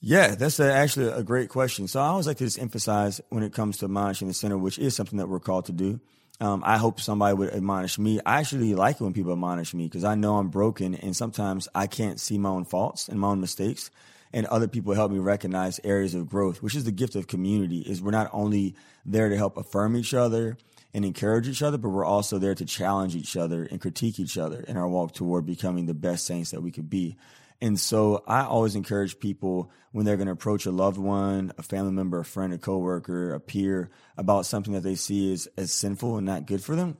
Yeah, 0.01 0.35
that's 0.35 0.59
a, 0.61 0.73
actually 0.73 1.09
a 1.09 1.23
great 1.23 1.49
question. 1.49 1.89
So 1.89 1.99
I 1.99 2.07
always 2.07 2.25
like 2.25 2.37
to 2.37 2.45
just 2.45 2.59
emphasize 2.59 3.19
when 3.29 3.43
it 3.43 3.53
comes 3.53 3.77
to 3.77 3.85
admonishing 3.85 4.29
the 4.29 4.33
sinner, 4.33 4.57
which 4.57 4.79
is 4.79 4.95
something 4.95 5.17
that 5.17 5.27
we're 5.27 5.41
called 5.41 5.65
to 5.65 5.73
do. 5.73 5.99
Um, 6.39 6.63
I 6.65 6.77
hope 6.77 7.01
somebody 7.01 7.35
would 7.35 7.53
admonish 7.53 7.99
me. 7.99 8.21
I 8.25 8.39
actually 8.39 8.73
like 8.73 9.01
it 9.01 9.03
when 9.03 9.11
people 9.11 9.33
admonish 9.33 9.73
me 9.73 9.83
because 9.83 10.05
I 10.05 10.15
know 10.15 10.37
I'm 10.37 10.47
broken 10.47 10.95
and 10.95 11.13
sometimes 11.13 11.67
I 11.75 11.87
can't 11.87 12.17
see 12.17 12.37
my 12.37 12.47
own 12.47 12.63
faults 12.63 13.09
and 13.09 13.19
my 13.19 13.27
own 13.27 13.41
mistakes. 13.41 13.91
And 14.31 14.45
other 14.45 14.67
people 14.69 14.93
help 14.93 15.11
me 15.11 15.19
recognize 15.19 15.81
areas 15.83 16.15
of 16.15 16.29
growth, 16.29 16.61
which 16.61 16.75
is 16.75 16.85
the 16.85 16.91
gift 16.91 17.15
of 17.15 17.27
community. 17.27 17.79
Is 17.79 18.01
we're 18.01 18.11
not 18.11 18.29
only 18.31 18.75
there 19.05 19.27
to 19.27 19.35
help 19.35 19.57
affirm 19.57 19.97
each 19.97 20.13
other 20.13 20.55
and 20.93 21.05
encourage 21.05 21.47
each 21.47 21.61
other, 21.61 21.77
but 21.77 21.89
we're 21.89 22.05
also 22.05 22.39
there 22.39 22.55
to 22.55 22.65
challenge 22.65 23.15
each 23.15 23.37
other 23.37 23.63
and 23.63 23.79
critique 23.79 24.19
each 24.19 24.37
other 24.37 24.61
in 24.61 24.77
our 24.77 24.87
walk 24.87 25.13
toward 25.13 25.45
becoming 25.45 25.85
the 25.85 25.93
best 25.93 26.25
saints 26.25 26.51
that 26.51 26.61
we 26.61 26.71
could 26.71 26.89
be. 26.89 27.17
And 27.61 27.79
so 27.79 28.23
I 28.25 28.43
always 28.43 28.75
encourage 28.75 29.19
people 29.19 29.71
when 29.91 30.05
they're 30.05 30.17
going 30.17 30.27
to 30.27 30.33
approach 30.33 30.65
a 30.65 30.71
loved 30.71 30.97
one, 30.97 31.51
a 31.57 31.63
family 31.63 31.91
member, 31.91 32.19
a 32.19 32.25
friend, 32.25 32.53
a 32.53 32.57
coworker, 32.57 33.33
a 33.33 33.39
peer 33.39 33.89
about 34.17 34.45
something 34.45 34.73
that 34.73 34.83
they 34.83 34.95
see 34.95 35.33
as, 35.33 35.47
as 35.57 35.73
sinful 35.73 36.17
and 36.17 36.25
not 36.25 36.45
good 36.45 36.63
for 36.63 36.75
them, 36.75 36.97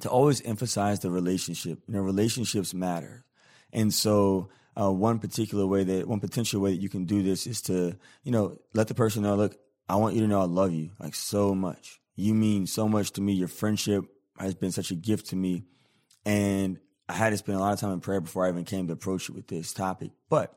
to 0.00 0.10
always 0.10 0.40
emphasize 0.42 1.00
the 1.00 1.10
relationship. 1.10 1.80
You 1.86 1.94
know, 1.94 2.00
relationships 2.00 2.74
matter. 2.74 3.24
And 3.72 3.94
so 3.94 4.48
uh, 4.78 4.90
one 4.90 5.20
particular 5.20 5.66
way 5.66 5.84
that, 5.84 6.08
one 6.08 6.20
potential 6.20 6.60
way 6.60 6.72
that 6.72 6.82
you 6.82 6.88
can 6.88 7.04
do 7.04 7.22
this 7.22 7.46
is 7.46 7.62
to, 7.62 7.96
you 8.24 8.32
know, 8.32 8.58
let 8.74 8.88
the 8.88 8.94
person 8.94 9.22
know, 9.22 9.36
look, 9.36 9.56
I 9.88 9.96
want 9.96 10.16
you 10.16 10.22
to 10.22 10.26
know 10.26 10.40
I 10.40 10.44
love 10.44 10.72
you 10.72 10.90
like 10.98 11.14
so 11.14 11.54
much. 11.54 12.00
You 12.18 12.34
mean 12.34 12.66
so 12.66 12.88
much 12.88 13.12
to 13.12 13.20
me. 13.20 13.34
Your 13.34 13.46
friendship 13.46 14.04
has 14.40 14.56
been 14.56 14.72
such 14.72 14.90
a 14.90 14.96
gift 14.96 15.26
to 15.26 15.36
me. 15.36 15.62
And 16.26 16.80
I 17.08 17.12
had 17.12 17.30
to 17.30 17.36
spend 17.36 17.56
a 17.56 17.60
lot 17.60 17.72
of 17.72 17.78
time 17.78 17.92
in 17.92 18.00
prayer 18.00 18.20
before 18.20 18.44
I 18.44 18.48
even 18.48 18.64
came 18.64 18.88
to 18.88 18.92
approach 18.92 19.28
you 19.28 19.36
with 19.36 19.46
this 19.46 19.72
topic. 19.72 20.10
But 20.28 20.52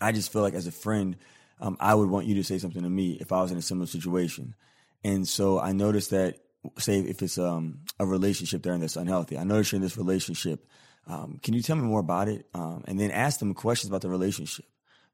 I 0.00 0.10
just 0.10 0.32
feel 0.32 0.42
like 0.42 0.54
as 0.54 0.66
a 0.66 0.72
friend, 0.72 1.18
um, 1.60 1.76
I 1.78 1.94
would 1.94 2.10
want 2.10 2.26
you 2.26 2.34
to 2.34 2.42
say 2.42 2.58
something 2.58 2.82
to 2.82 2.90
me 2.90 3.12
if 3.20 3.30
I 3.30 3.42
was 3.42 3.52
in 3.52 3.58
a 3.58 3.62
similar 3.62 3.86
situation. 3.86 4.56
And 5.04 5.26
so 5.28 5.60
I 5.60 5.70
noticed 5.70 6.10
that, 6.10 6.40
say, 6.78 6.98
if 6.98 7.22
it's 7.22 7.38
um, 7.38 7.82
a 8.00 8.04
relationship 8.04 8.64
there 8.64 8.72
and 8.72 8.82
that's 8.82 8.96
unhealthy, 8.96 9.38
I 9.38 9.44
noticed 9.44 9.70
you're 9.70 9.76
in 9.76 9.82
this 9.82 9.96
relationship. 9.96 10.66
Um, 11.06 11.38
can 11.44 11.54
you 11.54 11.62
tell 11.62 11.76
me 11.76 11.82
more 11.82 12.00
about 12.00 12.26
it? 12.26 12.44
Um, 12.54 12.82
and 12.88 12.98
then 12.98 13.12
ask 13.12 13.38
them 13.38 13.54
questions 13.54 13.88
about 13.88 14.02
the 14.02 14.10
relationship. 14.10 14.64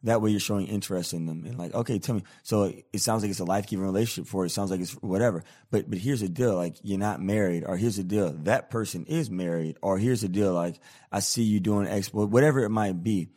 That 0.05 0.21
way 0.21 0.31
you're 0.31 0.41
showing 0.41 0.67
interest 0.67 1.13
in 1.13 1.27
them 1.27 1.45
and 1.47 1.57
like, 1.57 1.75
okay, 1.75 1.99
tell 1.99 2.17
me. 2.17 2.25
So 2.43 2.73
it 2.93 3.01
sounds 3.01 3.23
like 3.23 3.31
it's 3.31 3.39
a 3.41 3.45
life 3.45 3.69
giving 3.69 3.85
relationship 3.85 4.29
for 4.29 4.43
it. 4.43 4.47
It 4.47 4.51
sounds 4.51 4.71
like 4.71 4.81
it's 4.81 4.93
whatever. 4.95 5.45
But 5.71 5.89
but 5.89 5.99
here's 5.99 6.21
the 6.21 6.29
deal, 6.29 6.57
like 6.57 6.77
you're 6.83 6.99
not 6.99 7.23
married, 7.23 7.65
or 7.65 7.77
here's 7.77 7.97
the 7.97 8.03
deal, 8.03 8.33
that 8.43 8.71
person 8.71 9.05
is 9.07 9.31
married, 9.31 9.77
or 9.81 9.99
here's 9.99 10.23
the 10.23 10.29
deal, 10.29 10.53
like 10.55 10.81
I 11.13 11.21
see 11.21 11.43
you 11.45 11.61
doing 11.61 11.87
X, 11.87 12.13
whatever 12.13 12.65
it 12.65 12.71
might 12.71 13.03
be. 13.03 13.29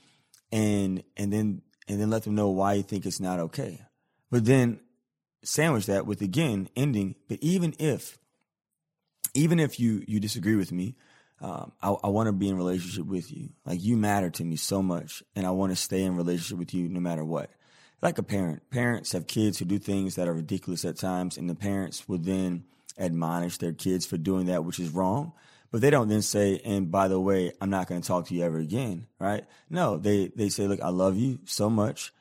And 0.51 1.03
and 1.15 1.31
then 1.31 1.61
and 1.87 2.01
then 2.01 2.09
let 2.09 2.23
them 2.23 2.35
know 2.35 2.49
why 2.49 2.73
you 2.73 2.83
think 2.83 3.05
it's 3.05 3.19
not 3.19 3.39
okay. 3.39 3.81
But 4.31 4.45
then 4.45 4.79
sandwich 5.43 5.85
that 5.85 6.07
with 6.07 6.21
again 6.21 6.69
ending, 6.75 7.15
but 7.29 7.37
even 7.41 7.75
if 7.77 8.17
even 9.33 9.59
if 9.59 9.79
you 9.79 10.03
you 10.07 10.19
disagree 10.19 10.55
with 10.55 10.71
me, 10.71 10.95
um, 11.41 11.71
I, 11.81 11.89
I 11.89 12.07
want 12.07 12.27
to 12.27 12.33
be 12.33 12.49
in 12.49 12.57
relationship 12.57 13.05
with 13.05 13.31
you. 13.31 13.49
Like 13.65 13.83
you 13.83 13.97
matter 13.97 14.29
to 14.29 14.43
me 14.43 14.55
so 14.55 14.81
much, 14.81 15.23
and 15.35 15.45
I 15.45 15.51
want 15.51 15.71
to 15.71 15.75
stay 15.75 16.03
in 16.03 16.15
relationship 16.15 16.57
with 16.57 16.73
you 16.73 16.87
no 16.87 16.99
matter 16.99 17.23
what. 17.23 17.49
Like 18.01 18.17
a 18.17 18.23
parent, 18.23 18.69
parents 18.69 19.11
have 19.13 19.27
kids 19.27 19.57
who 19.57 19.65
do 19.65 19.79
things 19.79 20.15
that 20.15 20.27
are 20.27 20.33
ridiculous 20.33 20.85
at 20.85 20.97
times, 20.97 21.37
and 21.37 21.49
the 21.49 21.55
parents 21.55 22.07
will 22.07 22.19
then 22.19 22.65
admonish 22.97 23.57
their 23.57 23.73
kids 23.73 24.05
for 24.05 24.17
doing 24.17 24.45
that, 24.47 24.63
which 24.63 24.79
is 24.79 24.89
wrong. 24.89 25.33
But 25.71 25.81
they 25.81 25.89
don't 25.89 26.07
then 26.07 26.21
say, 26.21 26.61
and 26.63 26.89
by 26.89 27.07
the 27.09 27.19
way, 27.19 27.51
I'm 27.59 27.69
not 27.69 27.87
going 27.87 28.01
to 28.01 28.07
talk 28.07 28.27
to 28.27 28.33
you 28.33 28.43
ever 28.43 28.59
again, 28.59 29.07
right? 29.19 29.43
No, 29.69 29.97
they 29.97 30.27
they 30.27 30.49
say, 30.49 30.67
look, 30.67 30.81
I 30.81 30.89
love 30.89 31.17
you 31.17 31.39
so 31.45 31.69
much. 31.69 32.13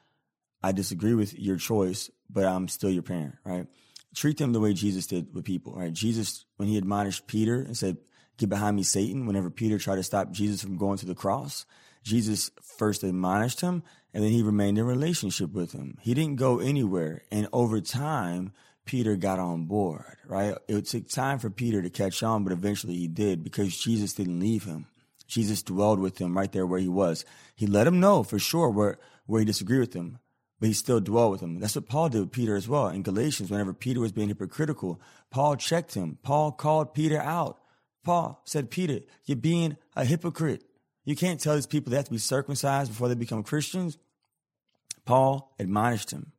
I 0.62 0.72
disagree 0.72 1.14
with 1.14 1.38
your 1.38 1.56
choice, 1.56 2.10
but 2.28 2.46
I'm 2.46 2.68
still 2.68 2.90
your 2.90 3.02
parent, 3.02 3.36
right? 3.44 3.66
Treat 4.14 4.38
them 4.38 4.52
the 4.52 4.60
way 4.60 4.72
Jesus 4.72 5.06
did 5.06 5.34
with 5.34 5.44
people, 5.44 5.74
right? 5.74 5.92
Jesus, 5.92 6.46
when 6.56 6.68
he 6.68 6.78
admonished 6.78 7.26
Peter 7.26 7.60
and 7.60 7.76
said, 7.76 7.98
Get 8.36 8.48
behind 8.48 8.76
me, 8.76 8.82
Satan. 8.82 9.26
Whenever 9.26 9.50
Peter 9.50 9.78
tried 9.78 9.96
to 9.96 10.02
stop 10.02 10.30
Jesus 10.30 10.62
from 10.62 10.76
going 10.76 10.98
to 10.98 11.06
the 11.06 11.14
cross, 11.14 11.66
Jesus 12.02 12.50
first 12.62 13.02
admonished 13.02 13.60
him 13.60 13.82
and 14.12 14.22
then 14.22 14.30
he 14.30 14.42
remained 14.42 14.78
in 14.78 14.84
relationship 14.84 15.52
with 15.52 15.72
him. 15.72 15.98
He 16.00 16.14
didn't 16.14 16.36
go 16.36 16.60
anywhere. 16.60 17.22
And 17.32 17.48
over 17.52 17.80
time, 17.80 18.52
Peter 18.84 19.16
got 19.16 19.40
on 19.40 19.64
board, 19.64 20.16
right? 20.26 20.54
It 20.68 20.86
took 20.86 21.08
time 21.08 21.40
for 21.40 21.50
Peter 21.50 21.82
to 21.82 21.90
catch 21.90 22.22
on, 22.22 22.44
but 22.44 22.52
eventually 22.52 22.94
he 22.94 23.08
did 23.08 23.42
because 23.42 23.76
Jesus 23.76 24.12
didn't 24.12 24.38
leave 24.38 24.64
him. 24.64 24.86
Jesus 25.26 25.62
dwelled 25.62 25.98
with 25.98 26.18
him 26.18 26.36
right 26.36 26.52
there 26.52 26.66
where 26.66 26.78
he 26.78 26.88
was. 26.88 27.24
He 27.56 27.66
let 27.66 27.86
him 27.86 27.98
know 27.98 28.22
for 28.22 28.38
sure 28.38 28.70
where, 28.70 28.98
where 29.26 29.40
he 29.40 29.46
disagreed 29.46 29.80
with 29.80 29.94
him, 29.94 30.18
but 30.60 30.68
he 30.68 30.74
still 30.74 31.00
dwelled 31.00 31.32
with 31.32 31.40
him. 31.40 31.58
That's 31.58 31.74
what 31.74 31.88
Paul 31.88 32.10
did 32.10 32.20
with 32.20 32.32
Peter 32.32 32.54
as 32.54 32.68
well. 32.68 32.88
In 32.88 33.02
Galatians, 33.02 33.50
whenever 33.50 33.72
Peter 33.72 34.00
was 34.00 34.12
being 34.12 34.28
hypocritical, 34.28 35.00
Paul 35.30 35.56
checked 35.56 35.94
him. 35.94 36.18
Paul 36.22 36.52
called 36.52 36.94
Peter 36.94 37.20
out. 37.20 37.58
Paul 38.04 38.40
said, 38.44 38.70
Peter, 38.70 39.00
you're 39.24 39.36
being 39.36 39.76
a 39.96 40.04
hypocrite. 40.04 40.62
You 41.04 41.16
can't 41.16 41.40
tell 41.40 41.54
these 41.54 41.66
people 41.66 41.90
they 41.90 41.96
have 41.96 42.06
to 42.06 42.10
be 42.10 42.18
circumcised 42.18 42.90
before 42.90 43.08
they 43.08 43.14
become 43.14 43.42
Christians. 43.42 43.98
Paul 45.04 45.54
admonished 45.58 46.10
him, 46.10 46.32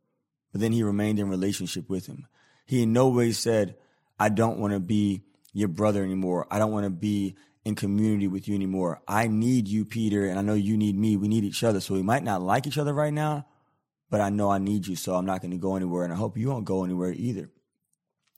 but 0.52 0.62
then 0.62 0.72
he 0.72 0.84
remained 0.84 1.20
in 1.20 1.30
relationship 1.30 1.90
with 1.90 2.08
him. 2.08 2.28
He 2.66 2.84
in 2.84 2.94
no 2.94 3.10
way 3.10 3.32
said, 3.32 3.76
I 4.20 4.30
don't 4.30 4.60
want 4.60 4.74
to 4.74 4.80
be 4.80 5.22
your 5.54 5.68
brother 5.68 6.04
anymore. 6.04 6.48
I 6.50 6.58
don't 6.58 6.72
want 6.72 6.86
to 6.86 6.90
be 6.90 7.36
in 7.64 7.76
community 7.76 8.28
with 8.28 8.48
you 8.48 8.56
anymore. 8.56 9.02
I 9.08 9.28
need 9.28 9.68
you, 9.68 9.86
Peter, 9.86 10.28
and 10.28 10.40
I 10.40 10.42
know 10.42 10.54
you 10.54 10.78
need 10.78 10.96
me. 10.96 11.18
We 11.18 11.28
need 11.28 11.44
each 11.44 11.64
other. 11.64 11.80
So 11.80 11.94
we 11.94 12.02
might 12.02 12.24
not 12.24 12.42
like 12.42 12.66
each 12.66 12.78
other 12.78 12.94
right 12.94 13.14
now, 13.14 13.46
but 14.10 14.22
I 14.22 14.30
know 14.30 14.50
I 14.50 14.58
need 14.58 14.88
you, 14.88 14.96
so 14.96 15.16
I'm 15.16 15.26
not 15.26 15.42
going 15.42 15.52
to 15.52 15.58
go 15.58 15.76
anywhere, 15.76 16.04
and 16.04 16.14
I 16.14 16.16
hope 16.16 16.38
you 16.38 16.50
won't 16.50 16.66
go 16.66 16.84
anywhere 16.84 17.14
either 17.16 17.50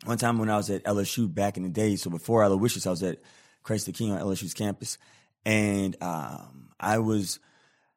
one 0.05 0.17
time 0.17 0.37
when 0.37 0.49
I 0.49 0.57
was 0.57 0.69
at 0.69 0.83
LSU 0.83 1.33
back 1.33 1.57
in 1.57 1.63
the 1.63 1.69
day, 1.69 1.95
so 1.95 2.09
before 2.09 2.43
Aloysius, 2.43 2.85
I 2.85 2.91
was 2.91 3.03
at 3.03 3.19
Christ 3.63 3.85
the 3.85 3.91
King 3.91 4.11
on 4.11 4.19
LSU's 4.19 4.53
campus, 4.53 4.97
and 5.45 5.95
um, 6.01 6.69
I 6.79 6.99
was. 6.99 7.39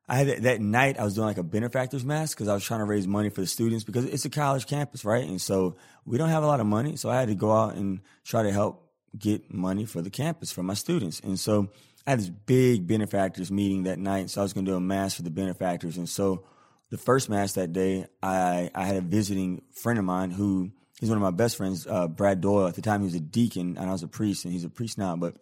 I 0.09 0.17
had 0.17 0.43
that 0.43 0.61
night 0.61 0.99
I 0.99 1.05
was 1.05 1.15
doing 1.15 1.29
like 1.29 1.39
a 1.39 1.45
benefactors 1.45 2.05
mass 2.05 2.35
because 2.35 2.49
I 2.49 2.55
was 2.55 2.65
trying 2.65 2.81
to 2.81 2.85
raise 2.85 3.07
money 3.07 3.29
for 3.29 3.43
the 3.43 3.47
students 3.47 3.85
because 3.85 4.07
it's 4.07 4.25
a 4.25 4.31
college 4.31 4.67
campus, 4.67 5.05
right? 5.05 5.25
And 5.25 5.41
so 5.41 5.77
we 6.05 6.19
don't 6.19 6.31
have 6.31 6.43
a 6.43 6.49
lot 6.49 6.59
of 6.59 6.67
money, 6.67 6.97
so 6.97 7.09
I 7.09 7.21
had 7.21 7.29
to 7.29 7.37
go 7.37 7.53
out 7.53 7.77
and 7.77 8.01
try 8.25 8.43
to 8.43 8.51
help 8.51 8.91
get 9.17 9.55
money 9.55 9.85
for 9.85 10.03
the 10.03 10.11
campus 10.11 10.51
for 10.51 10.65
my 10.65 10.75
students. 10.75 11.21
And 11.21 11.39
so 11.39 11.69
I 12.09 12.11
had 12.11 12.19
this 12.19 12.29
big 12.29 12.89
benefactors 12.89 13.53
meeting 13.53 13.85
that 13.85 14.01
night, 14.01 14.31
so 14.31 14.41
I 14.41 14.43
was 14.43 14.53
going 14.53 14.67
to 14.67 14.73
do 14.73 14.77
a 14.77 14.81
mass 14.81 15.15
for 15.15 15.23
the 15.23 15.31
benefactors. 15.31 15.97
And 15.97 16.09
so 16.09 16.43
the 16.91 16.99
first 16.99 17.29
mass 17.29 17.53
that 17.53 17.73
day, 17.73 18.07
I 18.21 18.69
I 18.75 18.87
had 18.87 18.97
a 18.97 19.03
visiting 19.03 19.63
friend 19.71 19.97
of 19.97 20.05
mine 20.05 20.33
who 20.33 20.73
he's 21.01 21.09
one 21.09 21.17
of 21.17 21.23
my 21.23 21.31
best 21.31 21.57
friends, 21.57 21.87
uh, 21.87 22.07
Brad 22.07 22.41
Doyle. 22.41 22.69
At 22.69 22.75
the 22.75 22.83
time, 22.83 23.01
he 23.01 23.07
was 23.07 23.15
a 23.15 23.21
deacon, 23.21 23.77
and 23.77 23.89
I 23.89 23.93
was 23.93 24.03
a 24.03 24.09
priest, 24.09 24.45
and 24.45 24.53
he's 24.53 24.65
a 24.65 24.69
priest 24.69 24.99
now. 24.99 25.17
But 25.17 25.37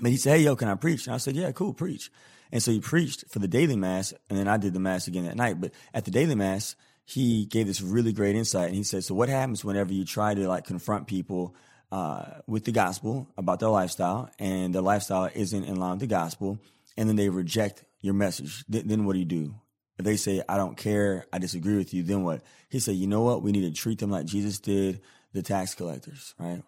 but 0.00 0.10
he 0.10 0.16
said, 0.16 0.38
"Hey, 0.38 0.44
yo, 0.44 0.56
can 0.56 0.68
I 0.68 0.76
preach?" 0.76 1.06
And 1.06 1.14
I 1.14 1.18
said, 1.18 1.36
"Yeah, 1.36 1.50
cool, 1.52 1.74
preach." 1.74 2.10
And 2.50 2.62
so 2.62 2.70
he 2.70 2.80
preached 2.80 3.24
for 3.28 3.40
the 3.40 3.48
daily 3.48 3.76
mass, 3.76 4.14
and 4.30 4.38
then 4.38 4.48
I 4.48 4.56
did 4.56 4.72
the 4.72 4.80
mass 4.80 5.06
again 5.06 5.24
that 5.24 5.36
night. 5.36 5.60
But 5.60 5.72
at 5.92 6.06
the 6.06 6.10
daily 6.10 6.34
mass, 6.34 6.76
he 7.04 7.44
gave 7.44 7.66
this 7.66 7.82
really 7.82 8.12
great 8.12 8.36
insight, 8.36 8.68
and 8.68 8.76
he 8.76 8.84
said, 8.84 9.04
"So 9.04 9.14
what 9.14 9.28
happens 9.28 9.64
whenever 9.64 9.92
you 9.92 10.04
try 10.04 10.34
to 10.34 10.48
like 10.48 10.64
confront 10.64 11.06
people?" 11.06 11.54
Uh, 11.90 12.42
with 12.46 12.66
the 12.66 12.70
gospel 12.70 13.26
about 13.38 13.60
their 13.60 13.70
lifestyle, 13.70 14.28
and 14.38 14.74
their 14.74 14.82
lifestyle 14.82 15.30
isn't 15.34 15.64
in 15.64 15.76
line 15.76 15.92
with 15.92 16.00
the 16.00 16.06
gospel, 16.06 16.58
and 16.98 17.08
then 17.08 17.16
they 17.16 17.30
reject 17.30 17.82
your 18.02 18.12
message. 18.12 18.62
Th- 18.70 18.84
then 18.84 19.06
what 19.06 19.14
do 19.14 19.20
you 19.20 19.24
do? 19.24 19.54
If 19.98 20.04
they 20.04 20.16
say, 20.16 20.42
I 20.48 20.56
don't 20.56 20.76
care, 20.76 21.26
I 21.32 21.38
disagree 21.38 21.76
with 21.76 21.92
you, 21.92 22.02
then 22.02 22.22
what? 22.22 22.42
He 22.68 22.78
said, 22.78 22.94
you 22.94 23.06
know 23.06 23.22
what? 23.22 23.42
We 23.42 23.52
need 23.52 23.62
to 23.62 23.72
treat 23.72 23.98
them 23.98 24.10
like 24.10 24.26
Jesus 24.26 24.60
did 24.60 25.00
the 25.32 25.42
tax 25.42 25.74
collectors, 25.74 26.34
right? 26.38 26.62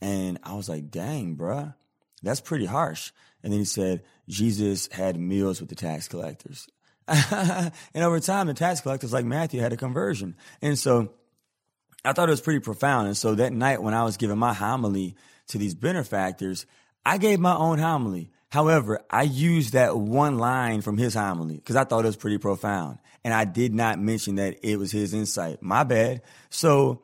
And 0.00 0.38
I 0.42 0.54
was 0.54 0.68
like, 0.68 0.90
dang, 0.90 1.36
bruh, 1.36 1.74
that's 2.22 2.40
pretty 2.40 2.66
harsh. 2.66 3.12
And 3.42 3.52
then 3.52 3.60
he 3.60 3.64
said, 3.64 4.02
Jesus 4.28 4.88
had 4.92 5.18
meals 5.18 5.60
with 5.60 5.68
the 5.68 5.74
tax 5.74 6.08
collectors. 6.08 6.68
and 7.08 7.72
over 7.96 8.20
time, 8.20 8.46
the 8.46 8.54
tax 8.54 8.80
collectors, 8.80 9.12
like 9.12 9.24
Matthew, 9.24 9.60
had 9.60 9.72
a 9.72 9.76
conversion. 9.76 10.36
And 10.62 10.78
so 10.78 11.12
I 12.04 12.12
thought 12.12 12.28
it 12.28 12.32
was 12.32 12.40
pretty 12.40 12.60
profound. 12.60 13.08
And 13.08 13.16
so 13.16 13.34
that 13.34 13.52
night, 13.52 13.82
when 13.82 13.94
I 13.94 14.04
was 14.04 14.16
giving 14.16 14.38
my 14.38 14.52
homily 14.52 15.16
to 15.48 15.58
these 15.58 15.74
benefactors, 15.74 16.66
I 17.04 17.18
gave 17.18 17.40
my 17.40 17.54
own 17.54 17.78
homily. 17.78 18.30
However, 18.50 19.00
I 19.08 19.22
used 19.22 19.74
that 19.74 19.96
one 19.96 20.38
line 20.38 20.80
from 20.80 20.98
his 20.98 21.14
homily 21.14 21.54
because 21.56 21.76
I 21.76 21.84
thought 21.84 22.04
it 22.04 22.08
was 22.08 22.16
pretty 22.16 22.38
profound. 22.38 22.98
And 23.24 23.32
I 23.32 23.44
did 23.44 23.72
not 23.72 24.00
mention 24.00 24.36
that 24.36 24.58
it 24.62 24.76
was 24.76 24.90
his 24.90 25.14
insight. 25.14 25.62
My 25.62 25.84
bad. 25.84 26.22
So 26.48 27.02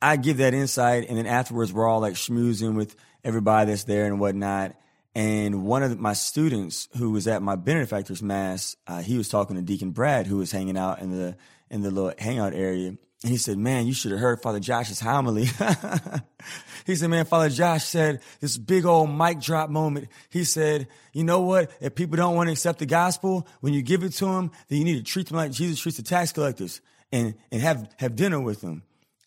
I 0.00 0.16
give 0.16 0.36
that 0.36 0.54
insight. 0.54 1.08
And 1.08 1.18
then 1.18 1.26
afterwards, 1.26 1.72
we're 1.72 1.88
all 1.88 2.00
like 2.00 2.14
schmoozing 2.14 2.76
with 2.76 2.94
everybody 3.24 3.70
that's 3.70 3.84
there 3.84 4.06
and 4.06 4.20
whatnot. 4.20 4.76
And 5.16 5.64
one 5.64 5.82
of 5.82 5.98
my 5.98 6.12
students 6.12 6.88
who 6.96 7.10
was 7.10 7.26
at 7.26 7.42
my 7.42 7.56
benefactor's 7.56 8.22
mass, 8.22 8.76
uh, 8.86 9.00
he 9.00 9.16
was 9.16 9.28
talking 9.28 9.56
to 9.56 9.62
Deacon 9.62 9.90
Brad, 9.90 10.26
who 10.26 10.38
was 10.38 10.52
hanging 10.52 10.76
out 10.76 11.00
in 11.00 11.10
the 11.10 11.36
in 11.70 11.82
the 11.82 11.90
little 11.90 12.12
hangout 12.18 12.52
area. 12.52 12.96
And 13.24 13.30
he 13.30 13.38
said, 13.38 13.56
man, 13.56 13.86
you 13.86 13.94
should 13.94 14.10
have 14.12 14.20
heard 14.20 14.42
Father 14.42 14.60
Josh's 14.60 15.00
homily. 15.00 15.44
he 16.86 16.94
said, 16.94 17.08
man, 17.08 17.24
Father 17.24 17.48
Josh 17.48 17.84
said 17.84 18.20
this 18.40 18.58
big 18.58 18.84
old 18.84 19.10
mic 19.10 19.40
drop 19.40 19.70
moment. 19.70 20.08
He 20.28 20.44
said, 20.44 20.88
you 21.14 21.24
know 21.24 21.40
what? 21.40 21.70
If 21.80 21.94
people 21.94 22.18
don't 22.18 22.36
want 22.36 22.48
to 22.48 22.52
accept 22.52 22.80
the 22.80 22.86
gospel, 22.86 23.48
when 23.60 23.72
you 23.72 23.80
give 23.80 24.02
it 24.02 24.12
to 24.16 24.26
them, 24.26 24.50
then 24.68 24.78
you 24.78 24.84
need 24.84 24.98
to 24.98 25.02
treat 25.02 25.28
them 25.28 25.38
like 25.38 25.52
Jesus 25.52 25.80
treats 25.80 25.96
the 25.96 26.02
tax 26.02 26.32
collectors 26.32 26.82
and, 27.12 27.34
and 27.50 27.62
have, 27.62 27.88
have 27.98 28.14
dinner 28.14 28.38
with 28.38 28.60
them. 28.60 28.82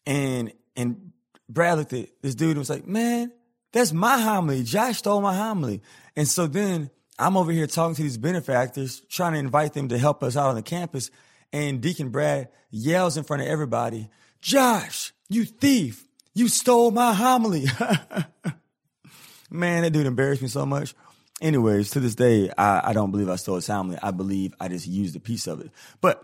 And, 0.05 0.53
and 0.75 1.11
Brad 1.49 1.79
looked 1.79 1.93
at 1.93 2.09
this 2.21 2.35
dude 2.35 2.49
and 2.49 2.59
was 2.59 2.69
like, 2.69 2.85
man, 2.85 3.31
that's 3.71 3.93
my 3.93 4.19
homily. 4.19 4.61
Josh 4.61 4.99
stole 4.99 5.21
my 5.21 5.35
homily. 5.35 5.81
And 6.15 6.27
so 6.27 6.45
then 6.45 6.91
I'm 7.17 7.35
over 7.35 7.51
here 7.51 7.65
talking 7.65 7.95
to 7.95 8.03
these 8.03 8.19
benefactors, 8.19 9.01
trying 9.09 9.33
to 9.33 9.39
invite 9.39 9.73
them 9.73 9.87
to 9.87 9.97
help 9.97 10.21
us 10.21 10.37
out 10.37 10.49
on 10.49 10.55
the 10.55 10.61
campus 10.61 11.09
and 11.53 11.81
Deacon 11.81 12.09
Brad 12.09 12.49
yells 12.69 13.17
in 13.17 13.23
front 13.23 13.41
of 13.41 13.47
everybody, 13.47 14.09
Josh, 14.41 15.13
you 15.29 15.45
thief, 15.45 16.05
you 16.33 16.47
stole 16.47 16.91
my 16.91 17.13
homily. 17.13 17.65
Man, 19.49 19.83
that 19.83 19.91
dude 19.91 20.05
embarrassed 20.05 20.41
me 20.41 20.47
so 20.49 20.65
much. 20.65 20.93
Anyways, 21.41 21.91
to 21.91 21.99
this 21.99 22.15
day, 22.15 22.49
I, 22.57 22.89
I 22.89 22.93
don't 22.93 23.11
believe 23.11 23.29
I 23.29 23.35
stole 23.35 23.55
his 23.55 23.67
homily. 23.67 23.97
I 24.01 24.11
believe 24.11 24.53
I 24.59 24.67
just 24.67 24.87
used 24.87 25.15
a 25.15 25.19
piece 25.19 25.47
of 25.47 25.61
it. 25.61 25.71
But 26.01 26.23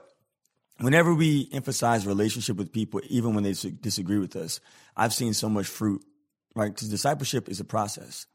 whenever 0.80 1.13
we 1.13 1.50
emphasize 1.51 2.06
relationship 2.06 2.58
with 2.58 2.72
people, 2.72 3.01
even 3.10 3.34
when 3.34 3.44
they 3.44 3.53
disagree 3.53 4.20
with 4.20 4.36
us, 4.36 4.60
I've 4.98 5.13
seen 5.13 5.34
so 5.34 5.50
much 5.50 5.68
fruit, 5.68 6.03
right? 6.56 6.74
Because 6.74 6.89
discipleship 6.89 7.48
is 7.48 7.60
a 7.60 7.63
process. 7.65 8.25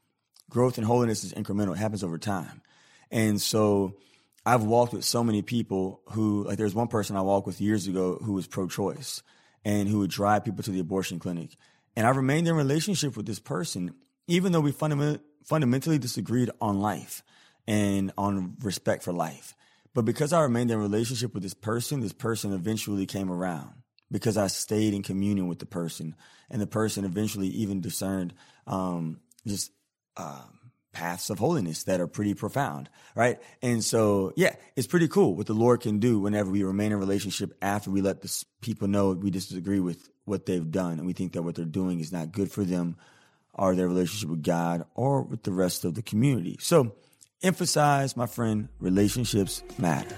Growth 0.49 0.77
and 0.77 0.87
holiness 0.87 1.23
is 1.23 1.33
incremental. 1.33 1.73
It 1.73 1.79
happens 1.79 2.03
over 2.03 2.17
time. 2.17 2.61
And 3.11 3.41
so 3.41 3.95
I've 4.49 4.63
walked 4.63 4.93
with 4.93 5.05
so 5.05 5.23
many 5.23 5.43
people 5.43 6.01
who, 6.09 6.43
like, 6.45 6.57
there's 6.57 6.73
one 6.73 6.87
person 6.87 7.15
I 7.15 7.21
walked 7.21 7.45
with 7.45 7.61
years 7.61 7.85
ago 7.85 8.15
who 8.15 8.33
was 8.33 8.47
pro 8.47 8.67
choice 8.67 9.21
and 9.63 9.87
who 9.87 9.99
would 9.99 10.09
drive 10.09 10.43
people 10.43 10.63
to 10.63 10.71
the 10.71 10.79
abortion 10.79 11.19
clinic. 11.19 11.55
And 11.95 12.07
I 12.07 12.09
remained 12.09 12.47
in 12.47 12.55
relationship 12.55 13.15
with 13.15 13.27
this 13.27 13.39
person, 13.39 13.93
even 14.25 14.51
though 14.51 14.59
we 14.59 14.71
fundament- 14.71 15.21
fundamentally 15.43 15.99
disagreed 15.99 16.49
on 16.59 16.79
life 16.79 17.21
and 17.67 18.11
on 18.17 18.55
respect 18.63 19.03
for 19.03 19.13
life. 19.13 19.55
But 19.93 20.05
because 20.05 20.33
I 20.33 20.41
remained 20.41 20.71
in 20.71 20.79
relationship 20.79 21.35
with 21.35 21.43
this 21.43 21.53
person, 21.53 21.99
this 21.99 22.11
person 22.11 22.51
eventually 22.51 23.05
came 23.05 23.31
around 23.31 23.83
because 24.11 24.35
I 24.35 24.47
stayed 24.47 24.95
in 24.95 25.03
communion 25.03 25.47
with 25.47 25.59
the 25.59 25.67
person. 25.67 26.15
And 26.49 26.59
the 26.59 26.65
person 26.65 27.05
eventually 27.05 27.49
even 27.49 27.81
discerned 27.81 28.33
um, 28.65 29.19
just 29.45 29.71
um, 30.17 30.58
paths 30.91 31.29
of 31.29 31.39
holiness 31.39 31.83
that 31.83 32.01
are 32.01 32.07
pretty 32.07 32.33
profound, 32.33 32.89
right? 33.15 33.39
And 33.61 33.83
so, 33.83 34.33
yeah, 34.35 34.55
it's 34.75 34.87
pretty 34.87 35.07
cool 35.07 35.35
what 35.35 35.47
the 35.47 35.53
Lord 35.53 35.81
can 35.81 35.99
do 35.99 36.19
whenever 36.19 36.49
we 36.49 36.63
remain 36.63 36.91
in 36.91 36.99
relationship 36.99 37.55
after 37.61 37.91
we 37.91 38.01
let 38.01 38.21
the 38.21 38.43
people 38.61 38.87
know 38.87 39.11
we 39.11 39.29
disagree 39.29 39.79
with 39.79 40.09
what 40.25 40.45
they've 40.45 40.71
done 40.71 40.93
and 40.93 41.05
we 41.05 41.13
think 41.13 41.33
that 41.33 41.43
what 41.43 41.55
they're 41.55 41.65
doing 41.65 41.99
is 41.99 42.11
not 42.11 42.31
good 42.31 42.51
for 42.51 42.63
them 42.63 42.95
or 43.53 43.75
their 43.75 43.87
relationship 43.87 44.29
with 44.29 44.43
God 44.43 44.85
or 44.95 45.21
with 45.23 45.43
the 45.43 45.51
rest 45.51 45.85
of 45.85 45.95
the 45.95 46.01
community. 46.01 46.57
So, 46.61 46.93
emphasize, 47.41 48.17
my 48.17 48.25
friend, 48.25 48.69
relationships 48.79 49.63
matter. 49.77 50.15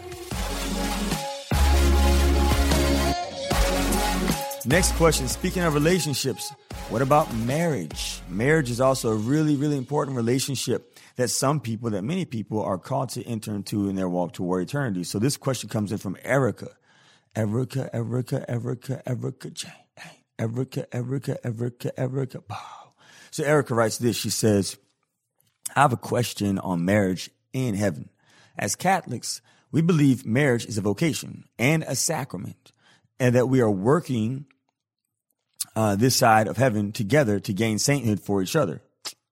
Next 4.65 4.91
question. 4.93 5.27
Speaking 5.27 5.63
of 5.63 5.73
relationships, 5.73 6.53
what 6.89 7.01
about 7.01 7.33
marriage? 7.33 8.21
Marriage 8.29 8.69
is 8.69 8.79
also 8.79 9.09
a 9.09 9.15
really, 9.15 9.55
really 9.55 9.75
important 9.75 10.15
relationship 10.15 10.99
that 11.15 11.29
some 11.29 11.59
people, 11.59 11.89
that 11.89 12.03
many 12.03 12.25
people 12.25 12.61
are 12.61 12.77
called 12.77 13.09
to 13.09 13.23
enter 13.25 13.55
into 13.55 13.89
in 13.89 13.95
their 13.95 14.07
walk 14.07 14.33
toward 14.33 14.61
eternity. 14.61 15.03
So 15.03 15.17
this 15.17 15.35
question 15.35 15.67
comes 15.67 15.91
in 15.91 15.97
from 15.97 16.15
Erica. 16.23 16.69
Erica, 17.35 17.89
Erica, 17.91 18.45
Erica, 18.47 19.01
Erica, 19.07 19.49
Jane. 19.49 19.71
Erica, 20.37 20.95
Erica, 20.95 21.37
Erica, 21.43 21.99
Erica. 21.99 22.43
Wow. 22.47 22.93
So 23.31 23.43
Erica 23.43 23.73
writes 23.73 23.97
this. 23.97 24.15
She 24.15 24.29
says, 24.29 24.77
I 25.75 25.81
have 25.81 25.93
a 25.93 25.97
question 25.97 26.59
on 26.59 26.85
marriage 26.85 27.31
in 27.51 27.73
heaven. 27.73 28.09
As 28.59 28.75
Catholics, 28.75 29.41
we 29.71 29.81
believe 29.81 30.23
marriage 30.23 30.65
is 30.65 30.77
a 30.77 30.81
vocation 30.81 31.45
and 31.57 31.83
a 31.87 31.95
sacrament 31.95 32.71
and 33.19 33.35
that 33.35 33.47
we 33.47 33.61
are 33.61 33.69
working 33.69 34.47
uh, 35.75 35.95
this 35.95 36.15
side 36.15 36.47
of 36.47 36.57
heaven 36.57 36.91
together 36.91 37.39
to 37.39 37.53
gain 37.53 37.79
sainthood 37.79 38.19
for 38.19 38.41
each 38.41 38.55
other. 38.55 38.81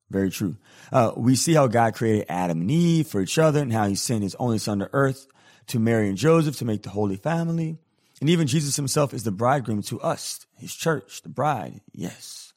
Very 0.09 0.31
true. 0.31 0.55
Uh, 0.91 1.11
we 1.15 1.35
see 1.35 1.53
how 1.53 1.67
God 1.67 1.93
created 1.93 2.25
Adam 2.29 2.61
and 2.61 2.71
Eve 2.71 3.07
for 3.07 3.21
each 3.21 3.37
other 3.37 3.61
and 3.61 3.71
how 3.71 3.87
he 3.87 3.95
sent 3.95 4.23
his 4.23 4.35
only 4.35 4.57
son 4.57 4.79
to 4.79 4.89
earth 4.91 5.27
to 5.67 5.79
Mary 5.79 6.09
and 6.09 6.17
Joseph 6.17 6.57
to 6.57 6.65
make 6.65 6.83
the 6.83 6.89
Holy 6.89 7.15
Family. 7.15 7.77
And 8.19 8.29
even 8.29 8.47
Jesus 8.47 8.75
himself 8.75 9.13
is 9.13 9.23
the 9.23 9.31
bridegroom 9.31 9.83
to 9.83 10.01
us, 10.01 10.45
his 10.57 10.73
church, 10.73 11.21
the 11.21 11.29
bride. 11.29 11.81
Yes. 11.93 12.53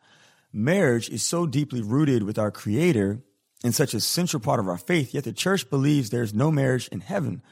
Marriage 0.52 1.08
is 1.10 1.22
so 1.22 1.46
deeply 1.46 1.82
rooted 1.82 2.22
with 2.22 2.38
our 2.38 2.50
creator 2.50 3.20
and 3.62 3.74
such 3.74 3.94
a 3.94 4.00
central 4.00 4.40
part 4.40 4.58
of 4.58 4.66
our 4.66 4.78
faith, 4.78 5.14
yet 5.14 5.24
the 5.24 5.32
church 5.32 5.70
believes 5.70 6.10
there's 6.10 6.34
no 6.34 6.50
marriage 6.50 6.88
in 6.88 7.00
heaven. 7.00 7.42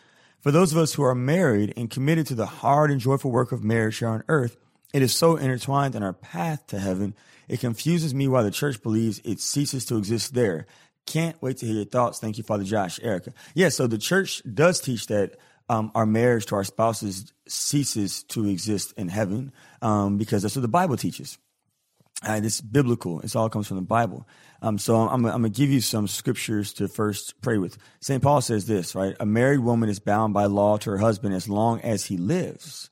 For 0.41 0.51
those 0.51 0.73
of 0.73 0.79
us 0.79 0.95
who 0.95 1.05
are 1.05 1.15
married 1.15 1.75
and 1.77 1.91
committed 1.91 2.27
to 2.29 2.35
the 2.35 2.47
hard 2.47 2.91
and 2.91 3.01
joyful 3.01 3.31
work 3.31 3.53
of 3.53 3.63
marriage 3.63 3.99
here 3.99 4.09
on 4.09 4.25
earth, 4.29 4.57
it 4.93 5.03
is 5.03 5.15
so 5.15 5.37
intertwined 5.37 5.95
in 5.95 6.03
our 6.03 6.13
path 6.13 6.67
to 6.69 6.79
heaven. 6.79 7.15
It 7.49 7.61
confuses 7.61 8.15
me 8.15 8.29
why 8.29 8.43
the 8.43 8.51
church 8.51 8.83
believes 8.83 9.21
it 9.25 9.41
ceases 9.41 9.85
to 9.87 9.97
exist 9.97 10.35
there. 10.35 10.67
Can't 11.07 11.41
wait 11.43 11.59
to 11.59 11.67
hear 11.67 11.77
your 11.77 11.85
thoughts. 11.85 12.19
Thank 12.19 12.39
you, 12.39 12.45
Father 12.45 12.65
Josh, 12.65 13.01
Erica. 13.03 13.33
Yeah, 13.55 13.71
so 13.71 13.87
the 13.87 13.99
church 13.99 14.43
does 14.53 14.81
teach 14.81 15.07
that 15.07 15.37
um, 15.69 15.93
our 15.95 16.07
marriage 16.07 16.47
to 16.47 16.57
our 16.57 16.65
spouses 16.65 17.33
ceases 17.49 18.25
to 18.25 18.47
exist 18.47 18.93
in 18.97 19.09
heaven 19.09 19.53
um, 19.83 20.19
because 20.19 20.43
that's 20.43 20.57
what 20.57 20.63
the 20.63 20.69
Bible 20.69 20.97
teaches. 20.97 21.39
Uh, 22.23 22.41
it's 22.43 22.61
biblical. 22.61 23.21
It 23.21 23.35
all 23.35 23.49
comes 23.49 23.69
from 23.69 23.77
the 23.77 23.83
Bible. 23.83 24.29
Um, 24.61 24.79
so 24.79 24.97
I'm, 24.97 25.25
I'm, 25.25 25.41
going 25.41 25.43
to 25.45 25.49
give 25.49 25.71
you 25.71 25.81
some 25.81 26.07
scriptures 26.07 26.75
to 26.75 26.89
first 26.89 27.41
pray 27.41 27.57
with. 27.57 27.79
St. 28.01 28.23
Paul 28.23 28.43
says 28.43 28.67
this, 28.67 28.95
right? 28.95 29.17
A 29.19 29.25
married 29.25 29.61
woman 29.61 29.89
is 29.89 30.01
bound 30.01 30.35
by 30.35 30.45
law 30.45 30.77
to 30.79 30.91
her 30.91 30.99
husband 30.99 31.35
as 31.35 31.49
long 31.49 31.81
as 31.81 32.05
he 32.05 32.19
lives. 32.19 32.91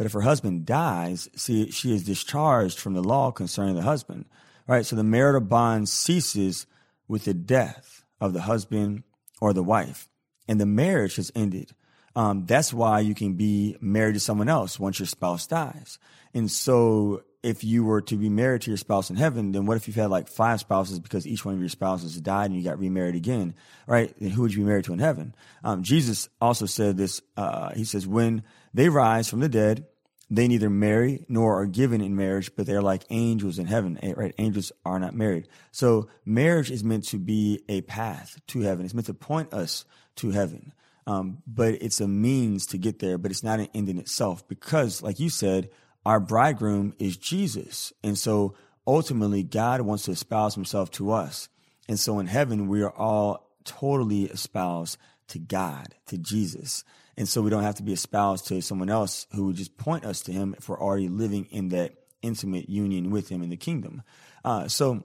But 0.00 0.06
if 0.06 0.14
her 0.14 0.22
husband 0.22 0.64
dies, 0.64 1.28
see, 1.36 1.70
she 1.70 1.94
is 1.94 2.04
discharged 2.04 2.78
from 2.78 2.94
the 2.94 3.02
law 3.02 3.30
concerning 3.30 3.74
the 3.74 3.82
husband, 3.82 4.24
right? 4.66 4.86
So 4.86 4.96
the 4.96 5.04
marital 5.04 5.42
bond 5.42 5.90
ceases 5.90 6.64
with 7.06 7.26
the 7.26 7.34
death 7.34 8.02
of 8.18 8.32
the 8.32 8.40
husband 8.40 9.02
or 9.42 9.52
the 9.52 9.62
wife, 9.62 10.08
and 10.48 10.58
the 10.58 10.64
marriage 10.64 11.16
has 11.16 11.30
ended. 11.34 11.72
Um, 12.16 12.46
that's 12.46 12.72
why 12.72 13.00
you 13.00 13.14
can 13.14 13.34
be 13.34 13.76
married 13.82 14.14
to 14.14 14.20
someone 14.20 14.48
else 14.48 14.80
once 14.80 14.98
your 14.98 15.06
spouse 15.06 15.46
dies. 15.46 15.98
And 16.32 16.50
so 16.50 17.22
if 17.42 17.62
you 17.62 17.84
were 17.84 18.00
to 18.02 18.16
be 18.16 18.30
married 18.30 18.62
to 18.62 18.70
your 18.70 18.78
spouse 18.78 19.10
in 19.10 19.16
heaven, 19.16 19.52
then 19.52 19.66
what 19.66 19.76
if 19.76 19.86
you've 19.86 19.96
had 19.96 20.10
like 20.10 20.28
five 20.28 20.60
spouses 20.60 20.98
because 20.98 21.26
each 21.26 21.44
one 21.44 21.54
of 21.54 21.60
your 21.60 21.68
spouses 21.68 22.18
died 22.20 22.50
and 22.50 22.58
you 22.58 22.64
got 22.64 22.78
remarried 22.78 23.16
again, 23.16 23.54
right? 23.86 24.14
Then 24.18 24.30
who 24.30 24.42
would 24.42 24.54
you 24.54 24.60
be 24.60 24.68
married 24.68 24.84
to 24.86 24.92
in 24.92 24.98
heaven? 24.98 25.34
Um, 25.62 25.82
Jesus 25.82 26.30
also 26.40 26.64
said 26.64 26.96
this. 26.96 27.20
Uh, 27.36 27.74
he 27.74 27.84
says, 27.84 28.06
when 28.06 28.44
they 28.74 28.88
rise 28.88 29.28
from 29.28 29.40
the 29.40 29.48
dead, 29.48 29.86
they 30.30 30.46
neither 30.46 30.70
marry 30.70 31.24
nor 31.28 31.60
are 31.60 31.66
given 31.66 32.00
in 32.00 32.14
marriage, 32.14 32.54
but 32.54 32.64
they're 32.64 32.80
like 32.80 33.04
angels 33.10 33.58
in 33.58 33.66
heaven, 33.66 33.98
eh, 34.02 34.14
right? 34.16 34.34
Angels 34.38 34.70
are 34.84 35.00
not 35.00 35.14
married. 35.14 35.48
So 35.72 36.08
marriage 36.24 36.70
is 36.70 36.84
meant 36.84 37.04
to 37.08 37.18
be 37.18 37.64
a 37.68 37.80
path 37.82 38.40
to 38.48 38.60
heaven. 38.60 38.84
It's 38.84 38.94
meant 38.94 39.08
to 39.08 39.14
point 39.14 39.52
us 39.52 39.84
to 40.16 40.30
heaven. 40.30 40.72
Um, 41.06 41.42
but 41.46 41.74
it's 41.82 42.00
a 42.00 42.06
means 42.06 42.66
to 42.66 42.78
get 42.78 43.00
there, 43.00 43.18
but 43.18 43.32
it's 43.32 43.42
not 43.42 43.58
an 43.58 43.68
end 43.74 43.88
in 43.88 43.98
itself 43.98 44.46
because, 44.46 45.02
like 45.02 45.18
you 45.18 45.30
said, 45.30 45.70
our 46.06 46.20
bridegroom 46.20 46.94
is 47.00 47.16
Jesus. 47.16 47.92
And 48.04 48.16
so 48.16 48.54
ultimately, 48.86 49.42
God 49.42 49.80
wants 49.80 50.04
to 50.04 50.12
espouse 50.12 50.54
himself 50.54 50.92
to 50.92 51.10
us. 51.10 51.48
And 51.88 51.98
so 51.98 52.20
in 52.20 52.26
heaven, 52.26 52.68
we 52.68 52.82
are 52.82 52.94
all 52.96 53.50
totally 53.64 54.24
espoused 54.24 54.96
to 55.30 55.38
God, 55.38 55.94
to 56.06 56.18
Jesus. 56.18 56.84
And 57.16 57.28
so 57.28 57.42
we 57.42 57.50
don't 57.50 57.62
have 57.62 57.76
to 57.76 57.82
be 57.82 57.92
espoused 57.92 58.46
to 58.48 58.62
someone 58.62 58.90
else 58.90 59.26
who 59.34 59.46
would 59.46 59.56
just 59.56 59.76
point 59.76 60.04
us 60.04 60.20
to 60.22 60.32
him 60.32 60.54
if 60.56 60.68
we're 60.68 60.80
already 60.80 61.08
living 61.08 61.46
in 61.50 61.68
that 61.70 61.94
intimate 62.22 62.68
union 62.68 63.10
with 63.10 63.28
him 63.28 63.42
in 63.42 63.50
the 63.50 63.56
kingdom. 63.56 64.02
Uh, 64.44 64.68
so 64.68 65.04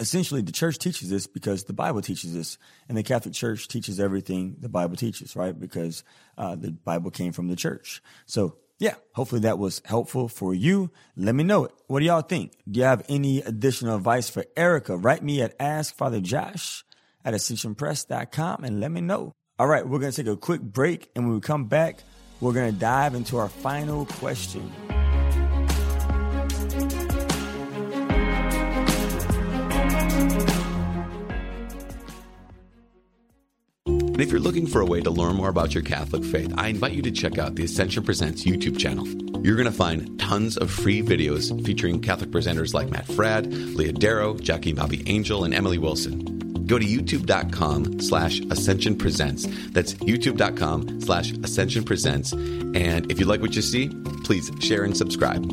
essentially, 0.00 0.42
the 0.42 0.52
church 0.52 0.78
teaches 0.78 1.10
this 1.10 1.26
because 1.26 1.64
the 1.64 1.72
Bible 1.72 2.02
teaches 2.02 2.34
this, 2.34 2.58
and 2.88 2.96
the 2.96 3.02
Catholic 3.02 3.34
Church 3.34 3.68
teaches 3.68 3.98
everything 4.00 4.56
the 4.60 4.68
Bible 4.68 4.96
teaches, 4.96 5.36
right? 5.36 5.58
Because 5.58 6.04
uh, 6.38 6.54
the 6.54 6.72
Bible 6.72 7.10
came 7.10 7.32
from 7.32 7.48
the 7.48 7.56
church. 7.56 8.02
So 8.26 8.56
yeah, 8.78 8.94
hopefully 9.12 9.42
that 9.42 9.58
was 9.58 9.80
helpful 9.84 10.28
for 10.28 10.54
you. 10.54 10.90
Let 11.16 11.34
me 11.34 11.44
know 11.44 11.64
it. 11.64 11.72
What 11.86 12.00
do 12.00 12.06
y'all 12.06 12.20
think? 12.20 12.52
Do 12.70 12.78
you 12.80 12.84
have 12.84 13.04
any 13.08 13.40
additional 13.40 13.96
advice 13.96 14.28
for 14.28 14.44
Erica? 14.56 14.96
Write 14.96 15.22
me 15.22 15.40
at 15.40 15.58
askfatherjosh 15.58 16.82
at 17.26 17.34
ascensionpress.com 17.34 18.64
and 18.64 18.80
let 18.80 18.90
me 18.90 19.02
know. 19.02 19.32
All 19.58 19.66
right, 19.66 19.86
we're 19.86 19.98
going 19.98 20.12
to 20.12 20.22
take 20.22 20.32
a 20.32 20.36
quick 20.36 20.62
break. 20.62 21.10
And 21.14 21.26
when 21.26 21.34
we 21.34 21.40
come 21.40 21.66
back, 21.66 21.98
we're 22.40 22.52
going 22.52 22.72
to 22.72 22.78
dive 22.78 23.14
into 23.14 23.36
our 23.36 23.48
final 23.48 24.06
question. 24.06 24.72
And 33.86 34.22
if 34.22 34.30
you're 34.30 34.40
looking 34.40 34.66
for 34.66 34.80
a 34.80 34.86
way 34.86 35.02
to 35.02 35.10
learn 35.10 35.36
more 35.36 35.50
about 35.50 35.74
your 35.74 35.82
Catholic 35.82 36.24
faith, 36.24 36.50
I 36.56 36.68
invite 36.68 36.92
you 36.92 37.02
to 37.02 37.10
check 37.10 37.36
out 37.36 37.54
the 37.54 37.64
Ascension 37.64 38.02
Presents 38.02 38.44
YouTube 38.44 38.78
channel. 38.78 39.06
You're 39.44 39.56
going 39.56 39.66
to 39.66 39.72
find 39.72 40.18
tons 40.18 40.56
of 40.56 40.70
free 40.70 41.02
videos 41.02 41.64
featuring 41.66 42.00
Catholic 42.00 42.30
presenters 42.30 42.72
like 42.72 42.88
Matt 42.88 43.06
Fradd, 43.08 43.76
Leah 43.76 43.92
Darrow, 43.92 44.34
Jackie 44.38 44.72
Bobby 44.72 45.02
Angel, 45.06 45.44
and 45.44 45.52
Emily 45.52 45.76
Wilson. 45.76 46.35
Go 46.66 46.78
to 46.78 46.84
youtube.com 46.84 48.00
slash 48.00 48.40
ascension 48.50 48.98
presents. 48.98 49.46
That's 49.70 49.94
youtube.com 49.94 51.00
slash 51.00 51.32
ascension 51.32 51.84
presents. 51.84 52.32
And 52.32 53.10
if 53.10 53.20
you 53.20 53.26
like 53.26 53.40
what 53.40 53.54
you 53.54 53.62
see, 53.62 53.88
please 54.24 54.50
share 54.60 54.82
and 54.82 54.96
subscribe. 54.96 55.44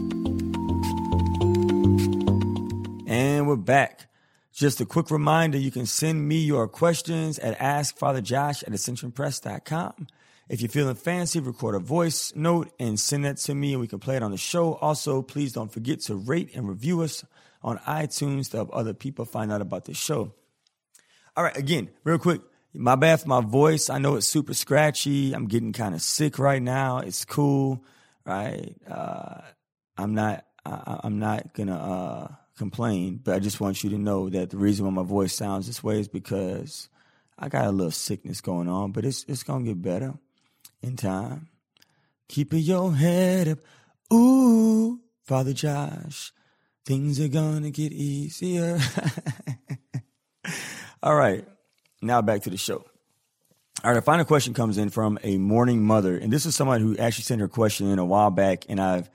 And 3.07 3.47
we're 3.47 3.55
back. 3.57 4.07
Just 4.53 4.81
a 4.81 4.85
quick 4.85 5.11
reminder, 5.11 5.57
you 5.57 5.71
can 5.71 5.85
send 5.85 6.27
me 6.27 6.37
your 6.37 6.67
questions 6.67 7.39
at 7.39 7.57
askfatherjosh 7.59 8.63
at 8.63 8.69
ascensionpress.com. 8.69 10.07
If 10.49 10.61
you're 10.61 10.69
feeling 10.69 10.95
fancy, 10.95 11.39
record 11.39 11.75
a 11.75 11.79
voice 11.79 12.33
note 12.35 12.71
and 12.79 12.99
send 12.99 13.25
that 13.25 13.37
to 13.37 13.55
me 13.55 13.73
and 13.73 13.81
we 13.81 13.87
can 13.87 13.99
play 13.99 14.15
it 14.15 14.23
on 14.23 14.31
the 14.31 14.37
show. 14.37 14.75
Also, 14.75 15.21
please 15.21 15.53
don't 15.53 15.71
forget 15.71 16.01
to 16.01 16.15
rate 16.15 16.51
and 16.53 16.67
review 16.67 17.01
us 17.01 17.23
on 17.63 17.77
iTunes 17.79 18.51
to 18.51 18.57
help 18.57 18.69
other 18.73 18.93
people 18.93 19.25
find 19.25 19.51
out 19.51 19.61
about 19.61 19.85
the 19.85 19.93
show. 19.93 20.33
All 21.35 21.43
right, 21.43 21.57
again, 21.57 21.89
real 22.03 22.19
quick, 22.19 22.41
my 22.73 22.95
bad 22.95 23.21
for 23.21 23.27
my 23.27 23.41
voice. 23.41 23.89
I 23.89 23.97
know 23.97 24.15
it's 24.15 24.27
super 24.27 24.53
scratchy. 24.53 25.33
I'm 25.33 25.47
getting 25.47 25.73
kind 25.73 25.95
of 25.95 26.01
sick 26.01 26.39
right 26.39 26.61
now. 26.61 26.99
It's 26.99 27.25
cool, 27.25 27.83
right? 28.25 28.75
Uh, 28.89 29.41
I'm 29.97 30.13
not. 30.13 30.45
I, 30.65 30.99
I'm 31.03 31.19
not 31.19 31.53
gonna. 31.53 31.77
Uh, 31.77 32.35
complain, 32.57 33.19
but 33.23 33.35
I 33.35 33.39
just 33.39 33.59
want 33.59 33.83
you 33.83 33.89
to 33.91 33.97
know 33.97 34.29
that 34.29 34.51
the 34.51 34.57
reason 34.57 34.85
why 34.85 34.91
my 34.91 35.03
voice 35.03 35.35
sounds 35.35 35.67
this 35.67 35.83
way 35.83 35.99
is 35.99 36.07
because 36.07 36.89
I 37.37 37.49
got 37.49 37.65
a 37.65 37.71
little 37.71 37.91
sickness 37.91 38.41
going 38.41 38.69
on, 38.69 38.91
but 38.91 39.05
it's 39.05 39.25
it's 39.27 39.43
gonna 39.43 39.65
get 39.65 39.81
better 39.81 40.13
in 40.81 40.95
time. 40.95 41.49
Keeping 42.29 42.59
your 42.59 42.93
head 42.93 43.47
up, 43.47 43.59
ooh, 44.13 44.99
Father 45.23 45.53
Josh, 45.53 46.31
things 46.85 47.19
are 47.19 47.27
gonna 47.27 47.71
get 47.71 47.91
easier. 47.91 48.79
All 51.03 51.15
right, 51.15 51.45
now 52.01 52.21
back 52.21 52.43
to 52.43 52.49
the 52.49 52.55
show. 52.55 52.75
All 52.75 53.91
right, 53.91 53.97
our 53.97 54.01
final 54.01 54.23
question 54.23 54.53
comes 54.53 54.77
in 54.77 54.89
from 54.89 55.19
a 55.21 55.37
mourning 55.37 55.83
mother, 55.83 56.17
and 56.17 56.31
this 56.31 56.45
is 56.45 56.55
someone 56.55 56.79
who 56.79 56.97
actually 56.97 57.25
sent 57.25 57.41
her 57.41 57.49
question 57.49 57.89
in 57.89 57.99
a 57.99 58.05
while 58.05 58.31
back, 58.31 58.63
and 58.69 58.79
I've 58.79 59.09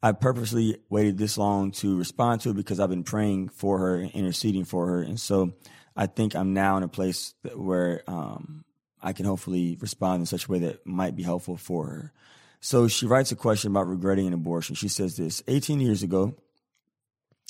I 0.00 0.12
purposely 0.12 0.76
waited 0.90 1.18
this 1.18 1.36
long 1.36 1.72
to 1.72 1.98
respond 1.98 2.42
to 2.42 2.50
it 2.50 2.54
because 2.54 2.78
I've 2.78 2.88
been 2.88 3.02
praying 3.02 3.48
for 3.48 3.78
her 3.78 3.96
and 3.96 4.12
interceding 4.12 4.64
for 4.64 4.86
her. 4.86 5.02
And 5.02 5.18
so 5.18 5.54
I 5.96 6.06
think 6.06 6.36
I'm 6.36 6.54
now 6.54 6.76
in 6.76 6.84
a 6.84 6.88
place 6.88 7.34
where 7.52 8.04
um, 8.06 8.64
I 9.02 9.12
can 9.12 9.26
hopefully 9.26 9.76
respond 9.80 10.20
in 10.20 10.26
such 10.26 10.46
a 10.46 10.52
way 10.52 10.60
that 10.60 10.86
might 10.86 11.16
be 11.16 11.24
helpful 11.24 11.56
for 11.56 11.86
her. 11.86 12.12
So 12.60 12.86
she 12.86 13.06
writes 13.06 13.32
a 13.32 13.36
question 13.36 13.72
about 13.72 13.88
regretting 13.88 14.28
an 14.28 14.34
abortion. 14.34 14.76
She 14.76 14.88
says 14.88 15.16
this 15.16 15.42
18 15.48 15.80
years 15.80 16.04
ago, 16.04 16.36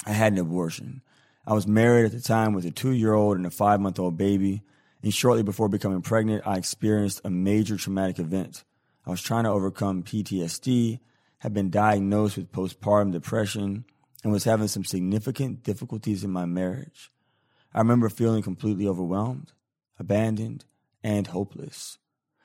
I 0.07 0.13
had 0.13 0.33
an 0.33 0.39
abortion. 0.39 1.03
I 1.47 1.53
was 1.53 1.67
married 1.67 2.07
at 2.07 2.13
the 2.13 2.21
time 2.21 2.55
with 2.55 2.65
a 2.65 2.71
two 2.71 2.93
year 2.93 3.13
old 3.13 3.37
and 3.37 3.47
a 3.47 3.51
five 3.51 3.81
month 3.81 3.99
old 3.99 4.17
baby. 4.17 4.63
And 5.03 5.13
shortly 5.13 5.43
before 5.43 5.69
becoming 5.69 6.01
pregnant, 6.01 6.47
I 6.47 6.57
experienced 6.57 7.21
a 7.25 7.31
major 7.31 7.77
traumatic 7.77 8.19
event. 8.19 8.65
I 9.07 9.11
was 9.11 9.21
trying 9.21 9.45
to 9.45 9.51
overcome 9.51 10.03
PTSD, 10.03 11.01
had 11.39 11.53
been 11.53 11.69
diagnosed 11.69 12.39
with 12.39 12.53
postpartum 12.53 13.13
depression, 13.13 13.85
and 14.23 14.33
was 14.33 14.45
having 14.45 14.69
some 14.69 14.85
significant 14.85 15.63
difficulties 15.63 16.25
in 16.25 16.31
my 16.31 16.47
marriage. 16.47 17.13
I 17.75 17.81
remember 17.81 18.09
feeling 18.09 18.43
completely 18.43 18.89
overwhelmed, 18.89 19.53
abandoned, 19.99 20.65
and 21.03 21.27
hopeless. 21.27 21.99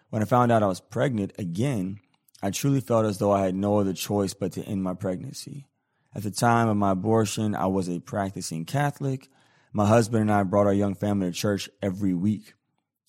When 0.09 0.21
I 0.21 0.25
found 0.25 0.51
out 0.51 0.63
I 0.63 0.67
was 0.67 0.81
pregnant 0.81 1.31
again, 1.39 1.99
I 2.41 2.49
truly 2.49 2.81
felt 2.81 3.05
as 3.05 3.19
though 3.19 3.31
I 3.31 3.45
had 3.45 3.55
no 3.55 3.79
other 3.79 3.93
choice 3.93 4.33
but 4.33 4.51
to 4.53 4.63
end 4.63 4.83
my 4.83 4.95
pregnancy. 4.95 5.68
At 6.15 6.23
the 6.23 6.31
time 6.31 6.67
of 6.67 6.77
my 6.77 6.91
abortion, 6.91 7.53
I 7.53 7.67
was 7.67 7.87
a 7.87 7.99
practicing 7.99 8.65
Catholic. 8.65 9.29
My 9.71 9.85
husband 9.85 10.21
and 10.21 10.31
I 10.31 10.41
brought 10.43 10.65
our 10.65 10.73
young 10.73 10.95
family 10.95 11.27
to 11.27 11.31
church 11.31 11.69
every 11.81 12.15
week. 12.15 12.53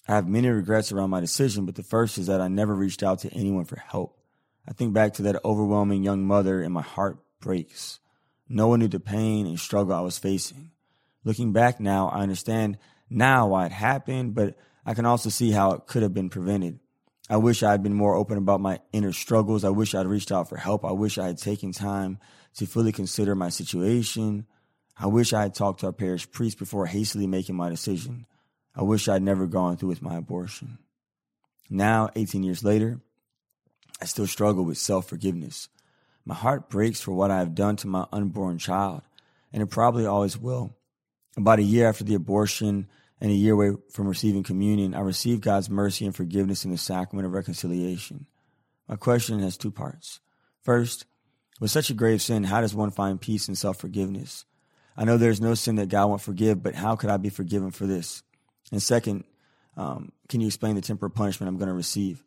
I 0.06 0.14
have 0.14 0.28
many 0.28 0.48
regrets 0.48 0.92
around 0.92 1.10
my 1.10 1.20
decision, 1.20 1.64
but 1.64 1.76
the 1.76 1.82
first 1.82 2.18
is 2.18 2.26
that 2.26 2.40
I 2.40 2.48
never 2.48 2.74
reached 2.74 3.02
out 3.02 3.20
to 3.20 3.32
anyone 3.32 3.64
for 3.64 3.78
help. 3.78 4.18
I 4.68 4.72
think 4.72 4.92
back 4.92 5.14
to 5.14 5.22
that 5.22 5.42
overwhelming 5.44 6.02
young 6.02 6.26
mother 6.26 6.60
and 6.62 6.74
my 6.74 6.82
heart 6.82 7.18
breaks. 7.40 8.00
No 8.48 8.68
one 8.68 8.80
knew 8.80 8.88
the 8.88 9.00
pain 9.00 9.46
and 9.46 9.58
struggle 9.58 9.94
I 9.94 10.00
was 10.00 10.18
facing. 10.18 10.72
Looking 11.24 11.52
back 11.52 11.80
now, 11.80 12.08
I 12.08 12.20
understand 12.20 12.76
now 13.08 13.48
why 13.48 13.66
it 13.66 13.72
happened, 13.72 14.34
but 14.34 14.58
I 14.84 14.92
can 14.92 15.06
also 15.06 15.30
see 15.30 15.52
how 15.52 15.72
it 15.72 15.86
could 15.86 16.02
have 16.02 16.12
been 16.12 16.28
prevented. 16.28 16.80
I 17.30 17.38
wish 17.38 17.62
I 17.62 17.70
had 17.70 17.82
been 17.82 17.94
more 17.94 18.16
open 18.16 18.36
about 18.36 18.60
my 18.60 18.80
inner 18.92 19.12
struggles. 19.12 19.64
I 19.64 19.70
wish 19.70 19.94
I'd 19.94 20.06
reached 20.06 20.32
out 20.32 20.48
for 20.48 20.56
help. 20.56 20.84
I 20.84 20.92
wish 20.92 21.16
I 21.16 21.28
had 21.28 21.38
taken 21.38 21.72
time 21.72 22.18
to 22.56 22.66
fully 22.66 22.92
consider 22.92 23.34
my 23.34 23.48
situation. 23.48 24.46
I 24.96 25.06
wish 25.06 25.32
I 25.32 25.42
had 25.42 25.54
talked 25.54 25.80
to 25.80 25.86
our 25.86 25.92
parish 25.92 26.30
priest 26.30 26.58
before 26.58 26.86
hastily 26.86 27.26
making 27.26 27.56
my 27.56 27.68
decision. 27.68 28.26
I 28.74 28.82
wish 28.82 29.08
I'd 29.08 29.22
never 29.22 29.46
gone 29.46 29.76
through 29.76 29.88
with 29.88 30.02
my 30.02 30.16
abortion. 30.16 30.78
Now, 31.68 32.10
18 32.16 32.42
years 32.42 32.64
later, 32.64 33.00
I 34.00 34.04
still 34.04 34.26
struggle 34.26 34.64
with 34.64 34.78
self 34.78 35.08
forgiveness. 35.08 35.68
My 36.24 36.34
heart 36.34 36.68
breaks 36.68 37.00
for 37.00 37.12
what 37.12 37.30
I 37.30 37.38
have 37.38 37.54
done 37.54 37.76
to 37.76 37.86
my 37.86 38.06
unborn 38.12 38.58
child, 38.58 39.02
and 39.52 39.62
it 39.62 39.66
probably 39.66 40.06
always 40.06 40.38
will. 40.38 40.76
About 41.36 41.58
a 41.58 41.64
year 41.64 41.88
after 41.88 42.04
the 42.04 42.14
abortion 42.14 42.88
and 43.20 43.30
a 43.30 43.34
year 43.34 43.54
away 43.54 43.72
from 43.90 44.08
receiving 44.08 44.42
communion, 44.42 44.94
I 44.94 45.00
received 45.00 45.42
God's 45.42 45.70
mercy 45.70 46.04
and 46.04 46.14
forgiveness 46.14 46.64
in 46.64 46.70
the 46.70 46.78
sacrament 46.78 47.26
of 47.26 47.32
reconciliation. 47.32 48.26
My 48.88 48.96
question 48.96 49.38
has 49.40 49.56
two 49.56 49.70
parts. 49.70 50.20
First, 50.62 51.06
with 51.60 51.70
such 51.70 51.90
a 51.90 51.94
grave 51.94 52.20
sin, 52.22 52.44
how 52.44 52.62
does 52.62 52.74
one 52.74 52.90
find 52.90 53.20
peace 53.20 53.46
and 53.46 53.56
self 53.56 53.76
forgiveness? 53.78 54.46
I 54.96 55.04
know 55.04 55.16
there's 55.16 55.40
no 55.40 55.54
sin 55.54 55.76
that 55.76 55.88
God 55.88 56.06
won't 56.06 56.20
forgive, 56.20 56.62
but 56.62 56.74
how 56.74 56.96
could 56.96 57.10
I 57.10 57.16
be 57.16 57.28
forgiven 57.28 57.70
for 57.70 57.86
this? 57.86 58.22
And 58.72 58.82
second, 58.82 59.24
um, 59.76 60.10
can 60.28 60.40
you 60.40 60.46
explain 60.46 60.74
the 60.74 60.80
temporal 60.80 61.12
punishment 61.12 61.48
I'm 61.48 61.58
going 61.58 61.68
to 61.68 61.74
receive? 61.74 62.24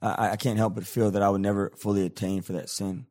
I, 0.00 0.30
I 0.30 0.36
can't 0.36 0.58
help 0.58 0.74
but 0.74 0.86
feel 0.86 1.10
that 1.10 1.22
I 1.22 1.28
would 1.28 1.40
never 1.40 1.70
fully 1.76 2.06
attain 2.06 2.42
for 2.42 2.52
that 2.52 2.70
sin, 2.70 3.06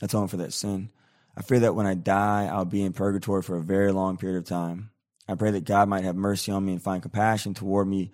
atone 0.00 0.28
for 0.28 0.36
that 0.36 0.52
sin. 0.52 0.90
I 1.36 1.42
fear 1.42 1.60
that 1.60 1.74
when 1.74 1.86
I 1.86 1.94
die, 1.94 2.48
I'll 2.50 2.64
be 2.64 2.82
in 2.82 2.92
purgatory 2.92 3.42
for 3.42 3.56
a 3.56 3.62
very 3.62 3.92
long 3.92 4.16
period 4.16 4.38
of 4.38 4.44
time. 4.44 4.90
I 5.28 5.34
pray 5.34 5.50
that 5.50 5.64
God 5.64 5.88
might 5.88 6.04
have 6.04 6.16
mercy 6.16 6.52
on 6.52 6.64
me 6.64 6.72
and 6.72 6.82
find 6.82 7.02
compassion 7.02 7.52
toward 7.52 7.88
me. 7.88 8.12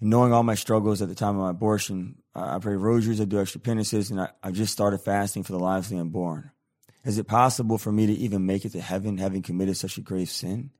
Knowing 0.00 0.32
all 0.32 0.42
my 0.42 0.54
struggles 0.54 1.02
at 1.02 1.08
the 1.08 1.14
time 1.14 1.36
of 1.36 1.42
my 1.42 1.50
abortion, 1.50 2.16
I 2.34 2.58
pray 2.58 2.76
rosaries, 2.76 3.20
I 3.20 3.24
do 3.24 3.40
extra 3.40 3.60
penances, 3.60 4.10
and 4.10 4.20
I, 4.20 4.28
I've 4.42 4.54
just 4.54 4.72
started 4.72 4.98
fasting 4.98 5.42
for 5.42 5.52
the 5.52 5.58
lives 5.58 5.86
of 5.86 5.96
the 5.96 6.00
unborn. 6.00 6.52
Is 7.04 7.18
it 7.18 7.26
possible 7.26 7.78
for 7.78 7.90
me 7.90 8.06
to 8.06 8.12
even 8.12 8.46
make 8.46 8.64
it 8.64 8.72
to 8.72 8.80
heaven 8.80 9.18
having 9.18 9.42
committed 9.42 9.76
such 9.76 9.96
a 9.96 10.02
grave 10.02 10.30
sin? 10.30 10.70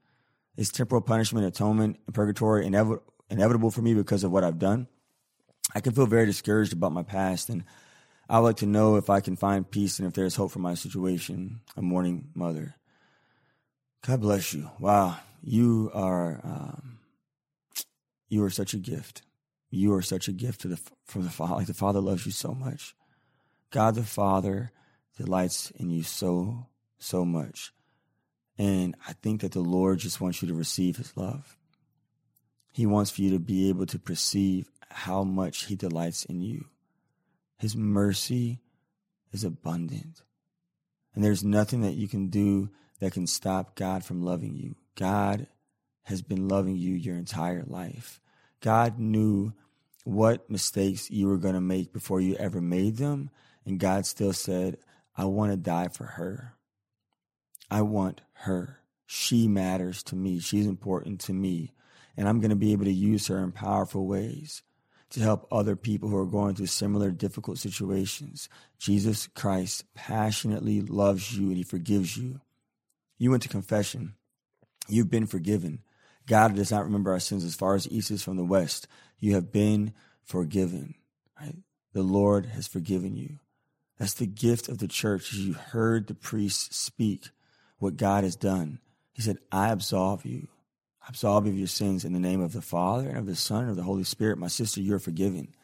Is 0.57 0.71
temporal 0.71 1.01
punishment, 1.01 1.47
atonement, 1.47 1.99
and 2.07 2.15
purgatory 2.15 2.67
inevit- 2.67 3.01
inevitable 3.31 3.71
for 3.71 3.83
me 3.83 3.95
because 3.95 4.23
of 4.23 4.31
what 4.31 4.45
I've 4.45 4.59
done? 4.59 4.87
I 5.75 5.81
can 5.81 5.93
feel 5.93 6.07
very 6.07 6.27
discouraged 6.27 6.73
about 6.73 6.93
my 6.93 7.03
past, 7.03 7.49
and 7.49 7.65
I 8.29 8.39
would 8.39 8.47
like 8.47 8.57
to 8.59 8.67
know 8.67 8.97
if 8.97 9.09
I 9.09 9.21
can 9.21 9.37
find 9.37 9.69
peace 9.69 9.99
and 9.99 10.07
if 10.07 10.15
there's 10.15 10.37
hope 10.37 10.53
for 10.53 10.59
my 10.59 10.75
situation. 10.75 11.61
A 11.77 11.83
mourning 11.83 12.29
mother. 12.35 12.77
God 14.07 14.21
bless 14.21 14.53
you. 14.53 14.71
Wow, 14.79 15.19
you 15.43 15.91
are 15.95 16.41
um, 16.45 16.99
you 18.29 18.45
are 18.45 18.51
such 18.51 18.75
a 18.75 18.79
gift. 18.79 19.23
You 19.71 19.95
are 19.95 20.03
such 20.03 20.29
a 20.29 20.33
gift 20.33 20.63
to 20.63 20.69
the 20.69 20.81
from 21.05 21.23
the 21.23 21.31
Father. 21.31 21.55
Like 21.55 21.67
the 21.67 21.75
Father 21.75 22.01
loves 22.01 22.27
you 22.27 22.33
so 22.33 22.53
much. 22.53 22.95
God 23.71 23.95
the 23.95 24.03
Father 24.03 24.73
delights 25.17 25.71
in 25.73 25.91
you 25.91 26.03
so 26.03 26.67
so 26.99 27.25
much, 27.25 27.73
and 28.59 28.97
I 29.09 29.13
think 29.15 29.41
that 29.41 29.53
the 29.53 29.61
Lord 29.61 29.99
just 29.99 30.21
wants 30.21 30.43
you 30.43 30.49
to 30.49 30.55
receive 30.55 30.97
His 30.97 31.17
love. 31.17 31.57
He 32.73 32.87
wants 32.87 33.11
for 33.11 33.23
you 33.23 33.31
to 33.31 33.39
be 33.39 33.69
able 33.69 33.87
to 33.87 33.99
perceive 33.99 34.71
how 34.91 35.25
much 35.25 35.65
He 35.65 35.77
delights 35.77 36.25
in 36.25 36.41
you. 36.41 36.67
His 37.59 37.77
mercy 37.77 38.61
is 39.33 39.45
abundant. 39.45 40.23
And 41.15 41.25
there's 41.25 41.45
nothing 41.45 41.83
that 41.83 41.95
you 41.95 42.09
can 42.09 42.29
do 42.29 42.71
that 43.01 43.13
can 43.13 43.27
stop 43.27 43.75
God 43.75 44.05
from 44.05 44.23
loving 44.23 44.55
you. 44.55 44.77
God 44.95 45.47
has 46.05 46.23
been 46.23 46.49
loving 46.49 46.77
you 46.77 46.95
your 46.95 47.17
entire 47.17 47.65
life. 47.67 48.20
God 48.61 48.99
knew 48.99 49.53
what 50.05 50.51
mistakes 50.51 51.11
you 51.11 51.29
were 51.29 51.39
going 51.39 51.55
to 51.55 51.61
make 51.61 51.93
before 51.93 52.21
you 52.21 52.35
ever 52.37 52.61
made 52.61 52.97
them. 52.97 53.31
And 53.65 53.79
God 53.79 54.07
still 54.07 54.33
said, 54.33 54.79
I 55.17 55.25
want 55.25 55.53
to 55.53 55.57
die 55.57 55.89
for 55.89 56.05
her. 56.05 56.55
I 57.71 57.83
want 57.83 58.21
her. 58.33 58.79
She 59.07 59.49
matters 59.49 60.03
to 60.05 60.17
me. 60.17 60.39
She's 60.41 60.67
important 60.67 61.21
to 61.23 61.33
me. 61.33 61.73
And 62.17 62.29
I'm 62.29 62.41
going 62.41 62.51
to 62.51 62.57
be 62.57 62.73
able 62.73 62.85
to 62.85 62.93
use 62.93 63.29
her 63.29 63.39
in 63.39 63.53
powerful 63.53 64.07
ways 64.07 64.63
to 65.11 65.21
help 65.21 65.47
other 65.51 65.77
people 65.77 66.09
who 66.09 66.17
are 66.17 66.27
going 66.27 66.55
through 66.55 66.67
similar 66.67 67.11
difficult 67.11 67.59
situations. 67.59 68.49
Jesus 68.79 69.27
Christ 69.35 69.85
passionately 69.95 70.81
loves 70.81 71.37
you 71.37 71.49
and 71.49 71.57
he 71.57 71.63
forgives 71.63 72.17
you. 72.17 72.41
You 73.19 73.31
went 73.31 73.43
to 73.43 73.49
confession. 73.49 74.15
You've 74.89 75.11
been 75.11 75.27
forgiven. 75.27 75.81
God 76.27 76.55
does 76.55 76.71
not 76.71 76.85
remember 76.85 77.11
our 77.13 77.21
sins 77.21 77.45
as 77.45 77.55
far 77.55 77.75
as 77.75 77.89
east 77.91 78.11
is 78.11 78.23
from 78.23 78.37
the 78.37 78.45
west. 78.45 78.87
You 79.19 79.35
have 79.35 79.53
been 79.53 79.93
forgiven. 80.23 80.95
Right? 81.41 81.57
The 81.93 82.03
Lord 82.03 82.47
has 82.47 82.69
forgiven 82.69 83.17
you. 83.17 83.39
That's 83.99 84.15
the 84.15 84.27
gift 84.27 84.69
of 84.69 84.79
the 84.79 84.89
church. 84.89 85.33
You 85.33 85.55
heard 85.55 86.07
the 86.07 86.15
priest 86.15 86.73
speak 86.75 87.29
what 87.79 87.97
God 87.97 88.25
has 88.25 88.37
done, 88.37 88.79
he 89.13 89.23
said, 89.23 89.39
I 89.51 89.71
absolve 89.71 90.27
you 90.27 90.49
absolve 91.11 91.47
you 91.47 91.53
of 91.53 91.59
your 91.59 91.67
sins 91.67 92.05
in 92.05 92.13
the 92.13 92.21
name 92.21 92.41
of 92.41 92.53
the 92.53 92.63
Father 92.63 93.09
and 93.09 93.19
of 93.19 93.27
the 93.27 93.37
Son 93.37 93.63
and 93.63 93.71
of 93.71 93.77
the 93.77 93.83
Holy 93.83 94.05
Spirit. 94.05 94.39
My 94.39 94.49
sister, 94.49 94.81
you're 94.81 94.99
forgiven. 94.99 95.55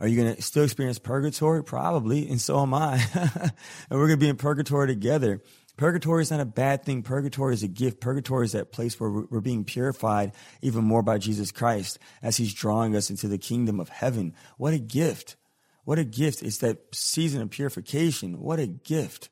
Are 0.00 0.08
you 0.08 0.20
going 0.20 0.34
to 0.34 0.42
still 0.42 0.64
experience 0.64 0.98
purgatory? 0.98 1.62
Probably, 1.62 2.28
and 2.28 2.40
so 2.40 2.62
am 2.62 2.72
I. 2.72 3.04
and 3.14 3.52
we're 3.90 4.06
going 4.06 4.18
to 4.18 4.24
be 4.24 4.28
in 4.28 4.36
purgatory 4.36 4.86
together. 4.86 5.42
Purgatory 5.78 6.22
is 6.22 6.30
not 6.32 6.40
a 6.40 6.44
bad 6.44 6.84
thing. 6.84 7.02
Purgatory 7.02 7.54
is 7.54 7.62
a 7.62 7.68
gift. 7.68 8.00
Purgatory 8.00 8.44
is 8.44 8.52
that 8.52 8.72
place 8.72 8.98
where 8.98 9.10
we're 9.30 9.40
being 9.40 9.64
purified 9.64 10.32
even 10.60 10.84
more 10.84 11.04
by 11.04 11.18
Jesus 11.18 11.52
Christ 11.52 12.00
as 12.20 12.36
he's 12.36 12.52
drawing 12.52 12.96
us 12.96 13.10
into 13.10 13.28
the 13.28 13.38
kingdom 13.38 13.78
of 13.78 13.88
heaven. 13.88 14.34
What 14.56 14.74
a 14.74 14.78
gift. 14.78 15.36
What 15.84 16.00
a 16.00 16.04
gift. 16.04 16.42
It's 16.42 16.58
that 16.58 16.92
season 16.92 17.42
of 17.42 17.50
purification. 17.50 18.40
What 18.40 18.58
a 18.58 18.66
gift 18.66 19.28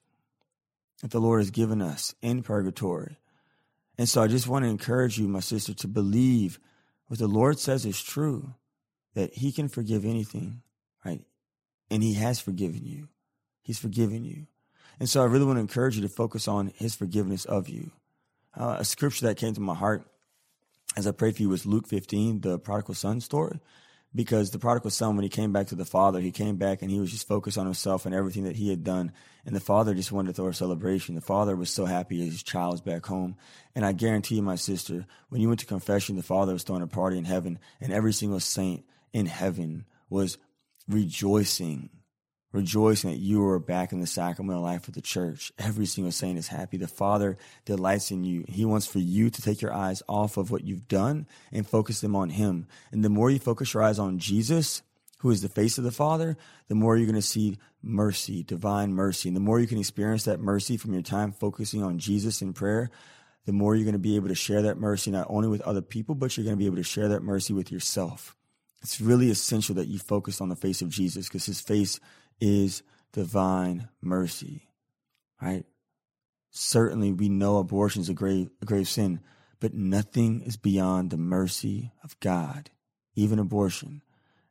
that 1.03 1.11
the 1.11 1.21
Lord 1.21 1.41
has 1.41 1.51
given 1.51 1.83
us 1.83 2.15
in 2.23 2.45
purgatory. 2.45 3.19
And 3.99 4.09
so 4.09 4.23
I 4.23 4.29
just 4.29 4.47
want 4.47 4.65
to 4.65 4.71
encourage 4.71 5.19
you, 5.19 5.27
my 5.27 5.41
sister, 5.41 5.75
to 5.75 5.89
believe 5.89 6.61
what 7.09 7.19
the 7.19 7.27
Lord 7.27 7.59
says 7.59 7.85
is 7.85 8.01
true, 8.01 8.55
that 9.15 9.35
He 9.35 9.51
can 9.51 9.69
forgive 9.69 10.05
anything, 10.05 10.63
right? 11.05 11.25
And 11.91 12.05
He 12.05 12.15
has 12.15 12.39
forgiven 12.39 12.87
you. 12.87 13.09
He's 13.63 13.79
forgiven 13.81 14.25
you. 14.25 14.47
And 14.99 15.09
so 15.09 15.23
I 15.23 15.27
really 15.27 15.45
want 15.45 15.57
to 15.57 15.61
encourage 15.61 15.97
you 15.97 16.03
to 16.03 16.09
focus 16.09 16.49
on 16.49 16.73
His 16.77 16.95
forgiveness 16.95 17.45
of 17.45 17.69
you. 17.69 17.91
Uh, 18.57 18.77
a 18.79 18.85
scripture 18.85 19.27
that 19.27 19.37
came 19.37 19.55
to 19.55 19.61
my 19.61 19.75
heart 19.75 20.07
as 20.97 21.07
I 21.07 21.11
prayed 21.11 21.37
for 21.37 21.43
you 21.43 21.51
was 21.51 21.67
Luke 21.67 21.87
15, 21.87 22.41
the 22.41 22.59
prodigal 22.59 22.95
son 22.95 23.21
story 23.21 23.61
because 24.17 24.51
the 24.51 24.59
prodigal 24.59 24.91
son, 24.91 25.15
when 25.15 25.25
he 25.25 25.29
came 25.29 25.53
back 25.53 25.67
to 25.67 25.75
the 25.75 25.85
father, 25.85 26.21
he 26.21 26.33
came 26.33 26.57
back 26.57 26.81
and 26.81 26.91
he 26.91 26.99
was 26.99 27.11
just 27.11 27.29
focused 27.29 27.59
on 27.59 27.67
himself 27.67 28.07
and 28.07 28.15
everything 28.15 28.45
that 28.45 28.57
he 28.57 28.71
had 28.71 28.83
done. 28.83 29.13
And 29.45 29.55
the 29.55 29.61
father 29.61 29.95
just 29.95 30.11
wanted 30.11 30.29
to 30.29 30.33
throw 30.33 30.49
a 30.49 30.55
celebration. 30.55 31.15
The 31.15 31.21
father 31.21 31.55
was 31.55 31.69
so 31.69 31.85
happy 31.85 32.25
his 32.25 32.43
child 32.43 32.73
was 32.73 32.81
back 32.81 33.05
home. 33.05 33.37
And 33.75 33.85
I 33.85 33.93
guarantee 33.93 34.37
you, 34.37 34.43
my 34.43 34.57
sister, 34.57 35.05
when 35.29 35.43
you 35.43 35.49
went 35.49 35.61
to 35.61 35.67
confession, 35.67 36.17
the 36.17 36.23
father 36.23 36.55
was 36.55 36.63
throwing 36.63 36.83
a 36.83 36.87
party 36.87 37.19
in 37.19 37.27
heaven, 37.27 37.59
and 37.79 37.93
every 37.93 38.15
single 38.15 38.41
saint 38.41 38.85
in 39.13 39.27
heaven 39.27 39.85
was 40.09 40.39
rejoicing, 40.89 41.91
rejoicing 42.57 43.11
that 43.11 43.19
you 43.19 43.47
are 43.47 43.59
back 43.59 43.93
in 43.93 44.01
the 44.01 44.07
sacramental 44.07 44.63
life 44.63 44.89
of 44.89 44.95
the 44.95 45.03
church. 45.03 45.53
Every 45.59 45.85
single 45.85 46.11
saint 46.11 46.39
is 46.39 46.49
happy. 46.49 46.79
The 46.79 46.89
Father 46.89 47.37
delights 47.67 48.11
in 48.11 48.25
you. 48.25 48.45
He 48.49 48.65
wants 48.65 48.87
for 48.87 48.99
you 48.99 49.29
to 49.29 49.43
take 49.43 49.61
your 49.61 49.75
eyes 49.75 50.03
off 50.09 50.39
of 50.39 50.51
what 50.51 50.65
you've 50.65 50.89
done 50.89 51.27
and 51.53 51.69
focus 51.69 52.01
them 52.01 52.17
on 52.17 52.31
Him. 52.31 52.67
And 52.91 53.05
the 53.05 53.11
more 53.11 53.31
you 53.31 53.39
focus 53.39 53.75
your 53.75 53.83
eyes 53.83 53.99
on 53.99 54.19
Jesus, 54.19 54.83
who 55.19 55.31
is 55.31 55.43
the 55.43 55.51
face 55.51 55.77
of 55.77 55.85
the 55.85 55.93
Father, 55.93 56.37
the 56.69 56.75
more 56.75 56.97
you're 56.97 57.07
going 57.07 57.15
to 57.15 57.23
see 57.23 57.59
mercy, 57.83 58.43
divine 58.43 58.93
mercy. 58.95 59.29
And 59.29 59.37
the 59.37 59.41
more 59.41 59.61
you 59.61 59.67
can 59.67 59.79
experience 59.79 60.25
that 60.25 60.41
mercy 60.41 60.79
from 60.79 60.95
your 60.95 61.03
time 61.03 61.33
focusing 61.33 61.83
on 61.83 61.99
Jesus 61.99 62.41
in 62.41 62.55
prayer, 62.55 62.91
the 63.45 63.53
more 63.53 63.77
you're 63.77 63.85
going 63.85 63.93
to 63.93 63.99
be 63.99 64.17
able 64.17 64.29
to 64.29 64.35
share 64.35 64.63
that 64.63 64.79
mercy 64.79 65.11
not 65.11 65.27
only 65.29 65.49
with 65.49 65.61
other 65.63 65.83
people, 65.83 66.15
but 66.15 66.37
you're 66.37 66.45
going 66.45 66.57
to 66.57 66.59
be 66.59 66.67
able 66.67 66.77
to 66.77 66.83
share 66.83 67.09
that 67.09 67.23
mercy 67.23 67.53
with 67.53 67.71
yourself. 67.71 68.35
It's 68.83 69.01
really 69.01 69.31
essential 69.31 69.75
that 69.77 69.89
you 69.89 69.99
focus 69.99 70.41
on 70.41 70.49
the 70.49 70.57
face 70.57 70.81
of 70.81 70.89
Jesus 70.89 71.29
because 71.29 71.47
his 71.47 71.61
face 71.61 71.99
is 72.41 72.83
divine 73.13 73.89
mercy, 74.01 74.69
right? 75.41 75.65
Certainly, 76.51 77.13
we 77.13 77.29
know 77.29 77.59
abortion 77.59 78.03
is 78.03 78.09
a 78.09 78.15
grave, 78.15 78.51
a 78.63 78.65
grave 78.65 78.89
sin, 78.89 79.21
but 79.61 79.75
nothing 79.75 80.43
is 80.43 80.57
beyond 80.57 81.11
the 81.11 81.17
mercy 81.17 81.93
of 82.03 82.19
God, 82.21 82.71
even 83.15 83.39
abortion. 83.39 84.03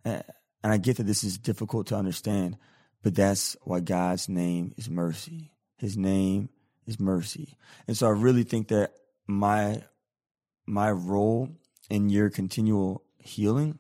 And 0.04 0.24
I 0.64 0.78
get 0.78 0.98
that 0.98 1.04
this 1.04 1.24
is 1.24 1.38
difficult 1.38 1.88
to 1.88 1.96
understand, 1.96 2.58
but 3.02 3.16
that's 3.16 3.56
why 3.62 3.80
God's 3.80 4.30
name 4.30 4.74
is 4.78 4.90
mercy. 4.90 5.52
His 5.78 5.98
name 5.98 6.50
is 6.86 7.00
mercy. 7.00 7.56
And 7.88 7.98
so 7.98 8.08
I 8.08 8.12
really 8.12 8.44
think 8.44 8.70
that 8.70 8.94
my 9.28 9.82
my 10.66 10.92
role 10.92 11.50
in 11.90 12.10
your 12.10 12.30
continual 12.30 13.04
healing 13.18 13.80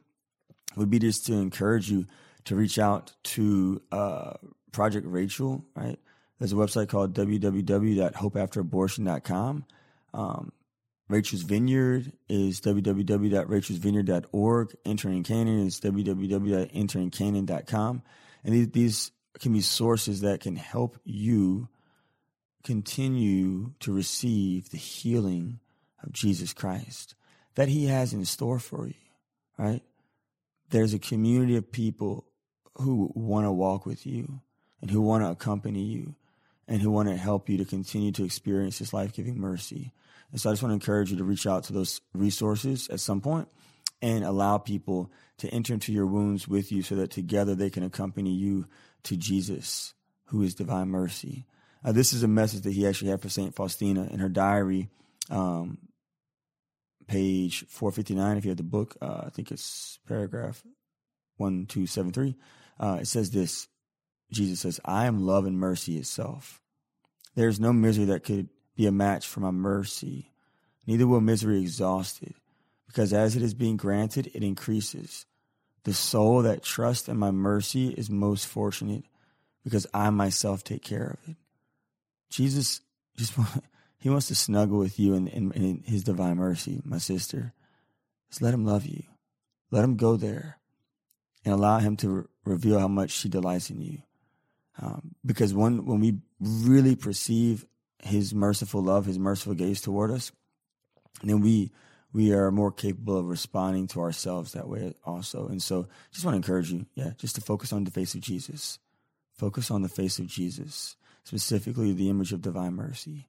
would 0.75 0.89
be 0.89 0.99
just 0.99 1.25
to 1.25 1.33
encourage 1.33 1.89
you 1.89 2.05
to 2.45 2.55
reach 2.55 2.79
out 2.79 3.11
to 3.23 3.81
uh, 3.91 4.35
Project 4.71 5.05
Rachel, 5.07 5.65
right? 5.75 5.99
There's 6.39 6.53
a 6.53 6.55
website 6.55 6.87
called 6.89 7.13
www.hopeafterabortion.com. 7.13 9.65
Um, 10.13 10.51
Rachel's 11.07 11.43
Vineyard 11.43 12.11
is 12.27 12.59
www.rachelsvineyard.org. 12.61 14.75
Entering 14.85 15.21
Canaan 15.23 15.67
is 15.67 15.79
www.enteringcanaan.com. 15.79 18.01
And 18.43 18.53
these, 18.53 18.69
these 18.69 19.11
can 19.39 19.53
be 19.53 19.61
sources 19.61 20.21
that 20.21 20.41
can 20.41 20.55
help 20.55 20.97
you 21.03 21.69
continue 22.63 23.73
to 23.79 23.93
receive 23.93 24.69
the 24.69 24.77
healing 24.77 25.59
of 26.03 26.11
Jesus 26.11 26.53
Christ 26.53 27.15
that 27.53 27.69
he 27.69 27.85
has 27.85 28.13
in 28.13 28.25
store 28.25 28.57
for 28.59 28.87
you, 28.87 28.95
right? 29.57 29.81
There's 30.69 30.93
a 30.93 30.99
community 30.99 31.55
of 31.55 31.71
people 31.71 32.25
who 32.77 33.11
want 33.15 33.45
to 33.45 33.51
walk 33.51 33.85
with 33.85 34.05
you 34.05 34.41
and 34.81 34.91
who 34.91 35.01
want 35.01 35.23
to 35.23 35.29
accompany 35.29 35.83
you 35.83 36.15
and 36.67 36.81
who 36.81 36.91
want 36.91 37.09
to 37.09 37.15
help 37.15 37.49
you 37.49 37.57
to 37.57 37.65
continue 37.65 38.11
to 38.11 38.25
experience 38.25 38.79
this 38.79 38.93
life 38.93 39.13
giving 39.13 39.39
mercy. 39.39 39.93
And 40.31 40.41
so 40.41 40.49
I 40.49 40.53
just 40.53 40.63
want 40.63 40.71
to 40.71 40.75
encourage 40.75 41.11
you 41.11 41.17
to 41.17 41.23
reach 41.23 41.47
out 41.47 41.63
to 41.65 41.73
those 41.73 42.01
resources 42.13 42.89
at 42.89 42.99
some 42.99 43.21
point 43.21 43.47
and 44.01 44.23
allow 44.23 44.57
people 44.57 45.11
to 45.37 45.49
enter 45.49 45.73
into 45.73 45.93
your 45.93 46.05
wounds 46.05 46.47
with 46.47 46.71
you 46.71 46.81
so 46.81 46.95
that 46.95 47.11
together 47.11 47.55
they 47.55 47.69
can 47.69 47.83
accompany 47.83 48.31
you 48.31 48.67
to 49.03 49.15
Jesus, 49.15 49.93
who 50.25 50.41
is 50.41 50.55
divine 50.55 50.89
mercy. 50.89 51.45
Uh, 51.83 51.91
this 51.91 52.13
is 52.13 52.23
a 52.23 52.27
message 52.27 52.61
that 52.61 52.73
he 52.73 52.87
actually 52.87 53.11
had 53.11 53.21
for 53.21 53.29
St. 53.29 53.55
Faustina 53.55 54.07
in 54.11 54.19
her 54.19 54.29
diary, 54.29 54.89
um, 55.29 55.77
page 57.07 57.65
459. 57.67 58.37
If 58.37 58.45
you 58.45 58.49
have 58.49 58.57
the 58.57 58.63
book, 58.63 58.97
uh, 59.01 59.23
I 59.25 59.29
think 59.29 59.51
it's 59.51 59.99
paragraph 60.07 60.63
1273. 61.37 62.35
Uh, 62.79 62.99
it 63.01 63.07
says 63.07 63.31
this 63.31 63.67
Jesus 64.31 64.61
says, 64.61 64.79
I 64.83 65.05
am 65.05 65.25
love 65.25 65.45
and 65.45 65.57
mercy 65.57 65.97
itself. 65.97 66.61
There 67.35 67.47
is 67.47 67.59
no 67.59 67.73
misery 67.73 68.05
that 68.05 68.23
could 68.23 68.49
be 68.75 68.87
a 68.87 68.91
match 68.91 69.27
for 69.27 69.39
my 69.39 69.51
mercy, 69.51 70.31
neither 70.85 71.07
will 71.07 71.21
misery 71.21 71.61
exhaust 71.61 72.21
it, 72.21 72.35
because 72.87 73.13
as 73.13 73.35
it 73.35 73.41
is 73.41 73.53
being 73.53 73.77
granted, 73.77 74.31
it 74.33 74.43
increases. 74.43 75.25
The 75.83 75.93
soul 75.93 76.41
that 76.41 76.63
trusts 76.63 77.07
in 77.07 77.17
my 77.17 77.31
mercy 77.31 77.89
is 77.89 78.09
most 78.09 78.47
fortunate 78.47 79.03
because 79.63 79.85
I 79.93 80.09
myself 80.09 80.63
take 80.63 80.83
care 80.83 81.17
of 81.21 81.29
it. 81.29 81.37
Jesus 82.29 82.81
just 83.15 83.33
he 83.99 84.09
wants 84.09 84.27
to 84.27 84.35
snuggle 84.35 84.79
with 84.79 84.99
you 84.99 85.13
in, 85.13 85.27
in, 85.27 85.51
in 85.51 85.83
his 85.85 86.03
divine 86.03 86.37
mercy, 86.37 86.81
my 86.83 86.97
sister. 86.97 87.53
Just 88.29 88.41
let 88.41 88.53
him 88.53 88.65
love 88.65 88.85
you. 88.85 89.03
Let 89.71 89.83
him 89.83 89.95
go 89.95 90.17
there 90.17 90.57
and 91.43 91.53
allow 91.53 91.79
him 91.79 91.95
to 91.97 92.27
reveal 92.45 92.79
how 92.79 92.87
much 92.87 93.11
she 93.11 93.29
delights 93.29 93.69
in 93.69 93.81
you. 93.81 93.99
Um, 94.81 95.15
because 95.25 95.53
when, 95.53 95.85
when 95.85 95.99
we 95.99 96.19
really 96.39 96.95
perceive 96.95 97.65
his 98.03 98.33
merciful 98.33 98.81
love, 98.81 99.05
his 99.05 99.19
merciful 99.19 99.53
gaze 99.53 99.81
toward 99.81 100.11
us, 100.11 100.31
then 101.23 101.41
we 101.41 101.71
we 102.15 102.31
are 102.31 102.49
more 102.49 102.71
capable 102.71 103.17
of 103.17 103.25
responding 103.25 103.87
to 103.87 103.99
ourselves 103.99 104.53
that 104.53 104.69
way 104.69 104.93
also. 105.03 105.49
And 105.49 105.61
so 105.61 105.89
just 106.13 106.23
want 106.23 106.33
to 106.33 106.37
encourage 106.37 106.71
you, 106.71 106.85
yeah, 106.95 107.11
just 107.17 107.35
to 107.35 107.41
focus 107.41 107.73
on 107.73 107.83
the 107.83 107.91
face 107.91 108.15
of 108.15 108.21
Jesus. 108.21 108.79
Focus 109.33 109.69
on 109.69 109.81
the 109.81 109.89
face 109.89 110.17
of 110.17 110.27
Jesus, 110.27 110.95
specifically 111.25 111.91
the 111.91 112.09
image 112.09 112.31
of 112.31 112.41
divine 112.41 112.73
mercy, 112.73 113.27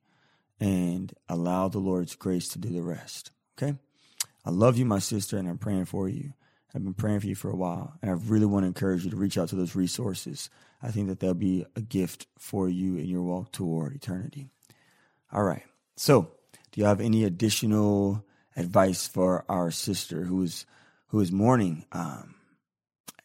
and 0.61 1.13
allow 1.29 1.67
the 1.67 1.81
Lord's 1.81 2.15
grace 2.15 2.47
to 2.51 2.61
do 2.61 2.69
the 2.69 2.81
rest. 2.81 3.33
Okay? 3.59 3.77
I 4.45 4.51
love 4.51 4.79
you, 4.79 4.85
my 4.85 5.01
sister, 5.01 5.37
and 5.37 5.49
I'm 5.49 5.59
praying 5.59 5.87
for 5.87 6.09
you. 6.09 6.35
I've 6.75 6.85
been 6.85 6.95
praying 6.95 7.21
for 7.21 7.27
you 7.27 7.35
for 7.35 7.51
a 7.51 7.57
while, 7.57 7.95
and 8.03 8.11
I 8.11 8.15
really 8.15 8.47
want 8.47 8.65
to 8.65 8.69
encourage 8.69 9.05
you 9.05 9.11
to 9.11 9.17
reach 9.17 9.39
out 9.39 9.49
to 9.51 9.57
those 9.57 9.75
resources. 9.75 10.51
I 10.83 10.91
think 10.91 11.09
that 11.09 11.21
they'll 11.21 11.35
be 11.35 11.65
a 11.75 11.81
gift 11.81 12.27
for 12.39 12.69
you 12.69 12.97
in 12.97 13.07
your 13.07 13.23
walk 13.23 13.53
toward 13.53 13.95
eternity. 13.95 14.49
All 15.33 15.43
right. 15.43 15.63
So, 15.97 16.33
do 16.73 16.81
you 16.81 16.87
have 16.87 17.01
any 17.01 17.25
additional 17.25 18.25
advice 18.57 19.07
for 19.07 19.45
our 19.49 19.71
sister 19.71 20.25
who 20.25 20.43
is 20.43 20.67
who 21.09 21.21
is 21.21 21.33
mourning? 21.33 21.87
Um, 21.93 22.35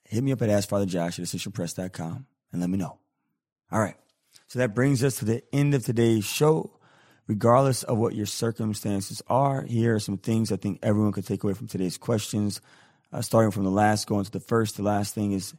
hit 0.06 0.24
me 0.24 0.32
up 0.32 0.42
at 0.42 0.50
AskFatherJosh 0.50 1.20
at 1.20 1.26
ascensionpress.com 1.26 2.26
and 2.52 2.62
let 2.62 2.70
me 2.70 2.78
know. 2.78 2.98
All 3.72 3.80
right. 3.80 3.96
So 4.48 4.60
that 4.60 4.76
brings 4.76 5.04
us 5.04 5.16
to 5.18 5.26
the 5.26 5.44
end 5.54 5.74
of 5.74 5.86
today's 5.86 6.26
show. 6.26 6.78
Regardless 7.28 7.84
of 7.84 7.98
what 7.98 8.14
your 8.14 8.26
circumstances 8.26 9.22
are, 9.30 9.62
here 9.62 9.96
are 9.96 10.00
some 10.00 10.18
things 10.18 10.52
I 10.52 10.58
think 10.58 10.80
everyone 10.84 11.14
could 11.14 11.26
take 11.26 11.44
away 11.44 11.54
from 11.54 11.68
today's 11.68 11.98
questions 11.98 12.60
uh, 13.12 13.22
starting 13.22 13.52
from 13.52 13.64
the 13.64 13.72
last, 13.72 14.08
going 14.08 14.26
to 14.26 14.32
the 14.32 14.40
first. 14.40 14.78
The 14.78 14.84
last 14.84 15.14
thing 15.14 15.32
is 15.32 15.54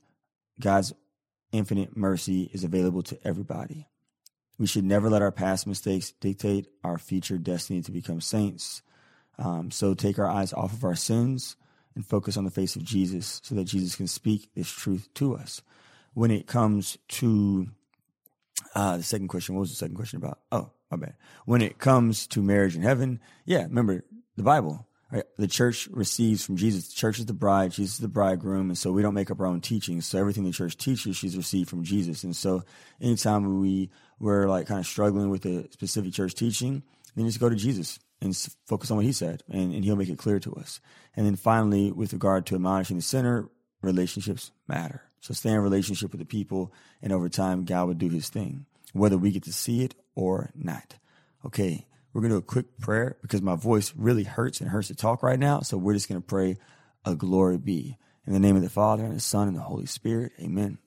God's 0.60 0.92
infinite 1.52 1.96
mercy 1.96 2.50
is 2.52 2.64
available 2.64 3.02
to 3.02 3.18
everybody. 3.26 3.88
We 4.58 4.66
should 4.66 4.84
never 4.84 5.10
let 5.10 5.22
our 5.22 5.32
past 5.32 5.66
mistakes 5.66 6.12
dictate 6.12 6.68
our 6.84 6.98
future 6.98 7.38
destiny 7.38 7.82
to 7.82 7.90
become 7.90 8.20
saints. 8.20 8.82
Um, 9.38 9.70
so 9.70 9.94
take 9.94 10.18
our 10.18 10.28
eyes 10.28 10.52
off 10.52 10.72
of 10.72 10.84
our 10.84 10.94
sins 10.94 11.56
and 11.94 12.06
focus 12.06 12.36
on 12.36 12.44
the 12.44 12.50
face 12.50 12.76
of 12.76 12.84
Jesus 12.84 13.40
so 13.44 13.54
that 13.54 13.64
Jesus 13.64 13.96
can 13.96 14.06
speak 14.06 14.50
this 14.54 14.70
truth 14.70 15.08
to 15.14 15.34
us. 15.34 15.62
When 16.14 16.30
it 16.30 16.46
comes 16.46 16.98
to 17.08 17.68
uh, 18.74 18.98
the 18.98 19.02
second 19.02 19.28
question, 19.28 19.54
what 19.54 19.62
was 19.62 19.70
the 19.70 19.76
second 19.76 19.96
question 19.96 20.18
about? 20.18 20.40
Oh, 20.50 20.70
my 20.90 20.96
bad. 20.98 21.14
When 21.44 21.62
it 21.62 21.78
comes 21.78 22.26
to 22.28 22.42
marriage 22.42 22.76
in 22.76 22.82
heaven, 22.82 23.20
yeah, 23.44 23.62
remember 23.62 24.04
the 24.36 24.42
Bible. 24.42 24.86
The 25.36 25.46
church 25.46 25.88
receives 25.92 26.44
from 26.44 26.56
Jesus. 26.56 26.88
The 26.88 26.94
church 26.94 27.18
is 27.18 27.26
the 27.26 27.34
bride, 27.34 27.72
Jesus 27.72 27.94
is 27.94 28.00
the 28.00 28.08
bridegroom, 28.08 28.70
and 28.70 28.78
so 28.78 28.92
we 28.92 29.02
don't 29.02 29.12
make 29.12 29.30
up 29.30 29.40
our 29.40 29.46
own 29.46 29.60
teachings. 29.60 30.06
So 30.06 30.18
everything 30.18 30.44
the 30.44 30.52
church 30.52 30.76
teaches, 30.78 31.16
she's 31.18 31.36
received 31.36 31.68
from 31.68 31.84
Jesus. 31.84 32.24
And 32.24 32.34
so 32.34 32.64
anytime 33.00 33.60
we 33.60 33.90
we're 34.18 34.48
like 34.48 34.68
kind 34.68 34.80
of 34.80 34.86
struggling 34.86 35.28
with 35.28 35.44
a 35.44 35.70
specific 35.72 36.14
church 36.14 36.34
teaching, 36.34 36.82
then 37.14 37.26
just 37.26 37.40
go 37.40 37.50
to 37.50 37.56
Jesus 37.56 37.98
and 38.22 38.34
focus 38.66 38.90
on 38.90 38.96
what 38.96 39.04
he 39.04 39.12
said, 39.12 39.42
and, 39.50 39.74
and 39.74 39.84
he'll 39.84 39.96
make 39.96 40.08
it 40.08 40.16
clear 40.18 40.38
to 40.38 40.54
us. 40.54 40.80
And 41.16 41.26
then 41.26 41.36
finally, 41.36 41.90
with 41.90 42.12
regard 42.12 42.46
to 42.46 42.54
admonishing 42.54 42.96
the 42.96 43.02
sinner, 43.02 43.48
relationships 43.82 44.52
matter. 44.68 45.02
So 45.20 45.34
stay 45.34 45.50
in 45.50 45.58
relationship 45.58 46.12
with 46.12 46.20
the 46.20 46.24
people, 46.24 46.72
and 47.02 47.12
over 47.12 47.28
time, 47.28 47.64
God 47.64 47.88
will 47.88 47.94
do 47.94 48.08
his 48.08 48.28
thing, 48.28 48.66
whether 48.92 49.18
we 49.18 49.32
get 49.32 49.42
to 49.44 49.52
see 49.52 49.82
it 49.82 49.94
or 50.14 50.50
not. 50.54 50.94
Okay, 51.44 51.86
we're 52.12 52.20
going 52.20 52.30
to 52.30 52.36
do 52.36 52.42
a 52.42 52.42
quick 52.42 52.78
prayer 52.78 53.16
because 53.22 53.42
my 53.42 53.56
voice 53.56 53.92
really 53.96 54.24
hurts 54.24 54.60
and 54.60 54.70
hurts 54.70 54.88
to 54.88 54.94
talk 54.94 55.22
right 55.22 55.38
now. 55.38 55.60
So 55.60 55.78
we're 55.78 55.94
just 55.94 56.08
going 56.08 56.20
to 56.20 56.26
pray 56.26 56.58
a 57.04 57.14
glory 57.14 57.58
be. 57.58 57.98
In 58.24 58.32
the 58.32 58.40
name 58.40 58.54
of 58.54 58.62
the 58.62 58.70
Father, 58.70 59.04
and 59.04 59.16
the 59.16 59.20
Son, 59.20 59.48
and 59.48 59.56
the 59.56 59.62
Holy 59.62 59.86
Spirit. 59.86 60.30
Amen. 60.40 60.78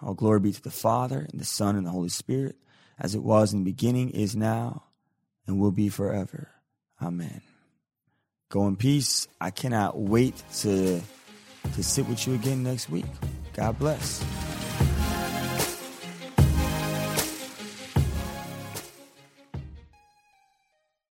All 0.00 0.14
glory 0.14 0.40
be 0.40 0.52
to 0.52 0.62
the 0.62 0.70
Father, 0.70 1.26
and 1.30 1.38
the 1.38 1.44
Son, 1.44 1.76
and 1.76 1.84
the 1.84 1.90
Holy 1.90 2.08
Spirit, 2.08 2.56
as 2.98 3.14
it 3.14 3.22
was 3.22 3.52
in 3.52 3.58
the 3.58 3.70
beginning, 3.70 4.08
is 4.08 4.34
now, 4.34 4.84
and 5.46 5.60
will 5.60 5.70
be 5.70 5.90
forever. 5.90 6.50
Amen. 7.02 7.42
Go 8.48 8.66
in 8.66 8.76
peace. 8.76 9.28
I 9.38 9.50
cannot 9.50 9.98
wait 9.98 10.42
to, 10.60 11.02
to 11.74 11.82
sit 11.82 12.08
with 12.08 12.26
you 12.26 12.34
again 12.34 12.62
next 12.62 12.88
week. 12.88 13.04
God 13.52 13.78
bless. 13.78 14.24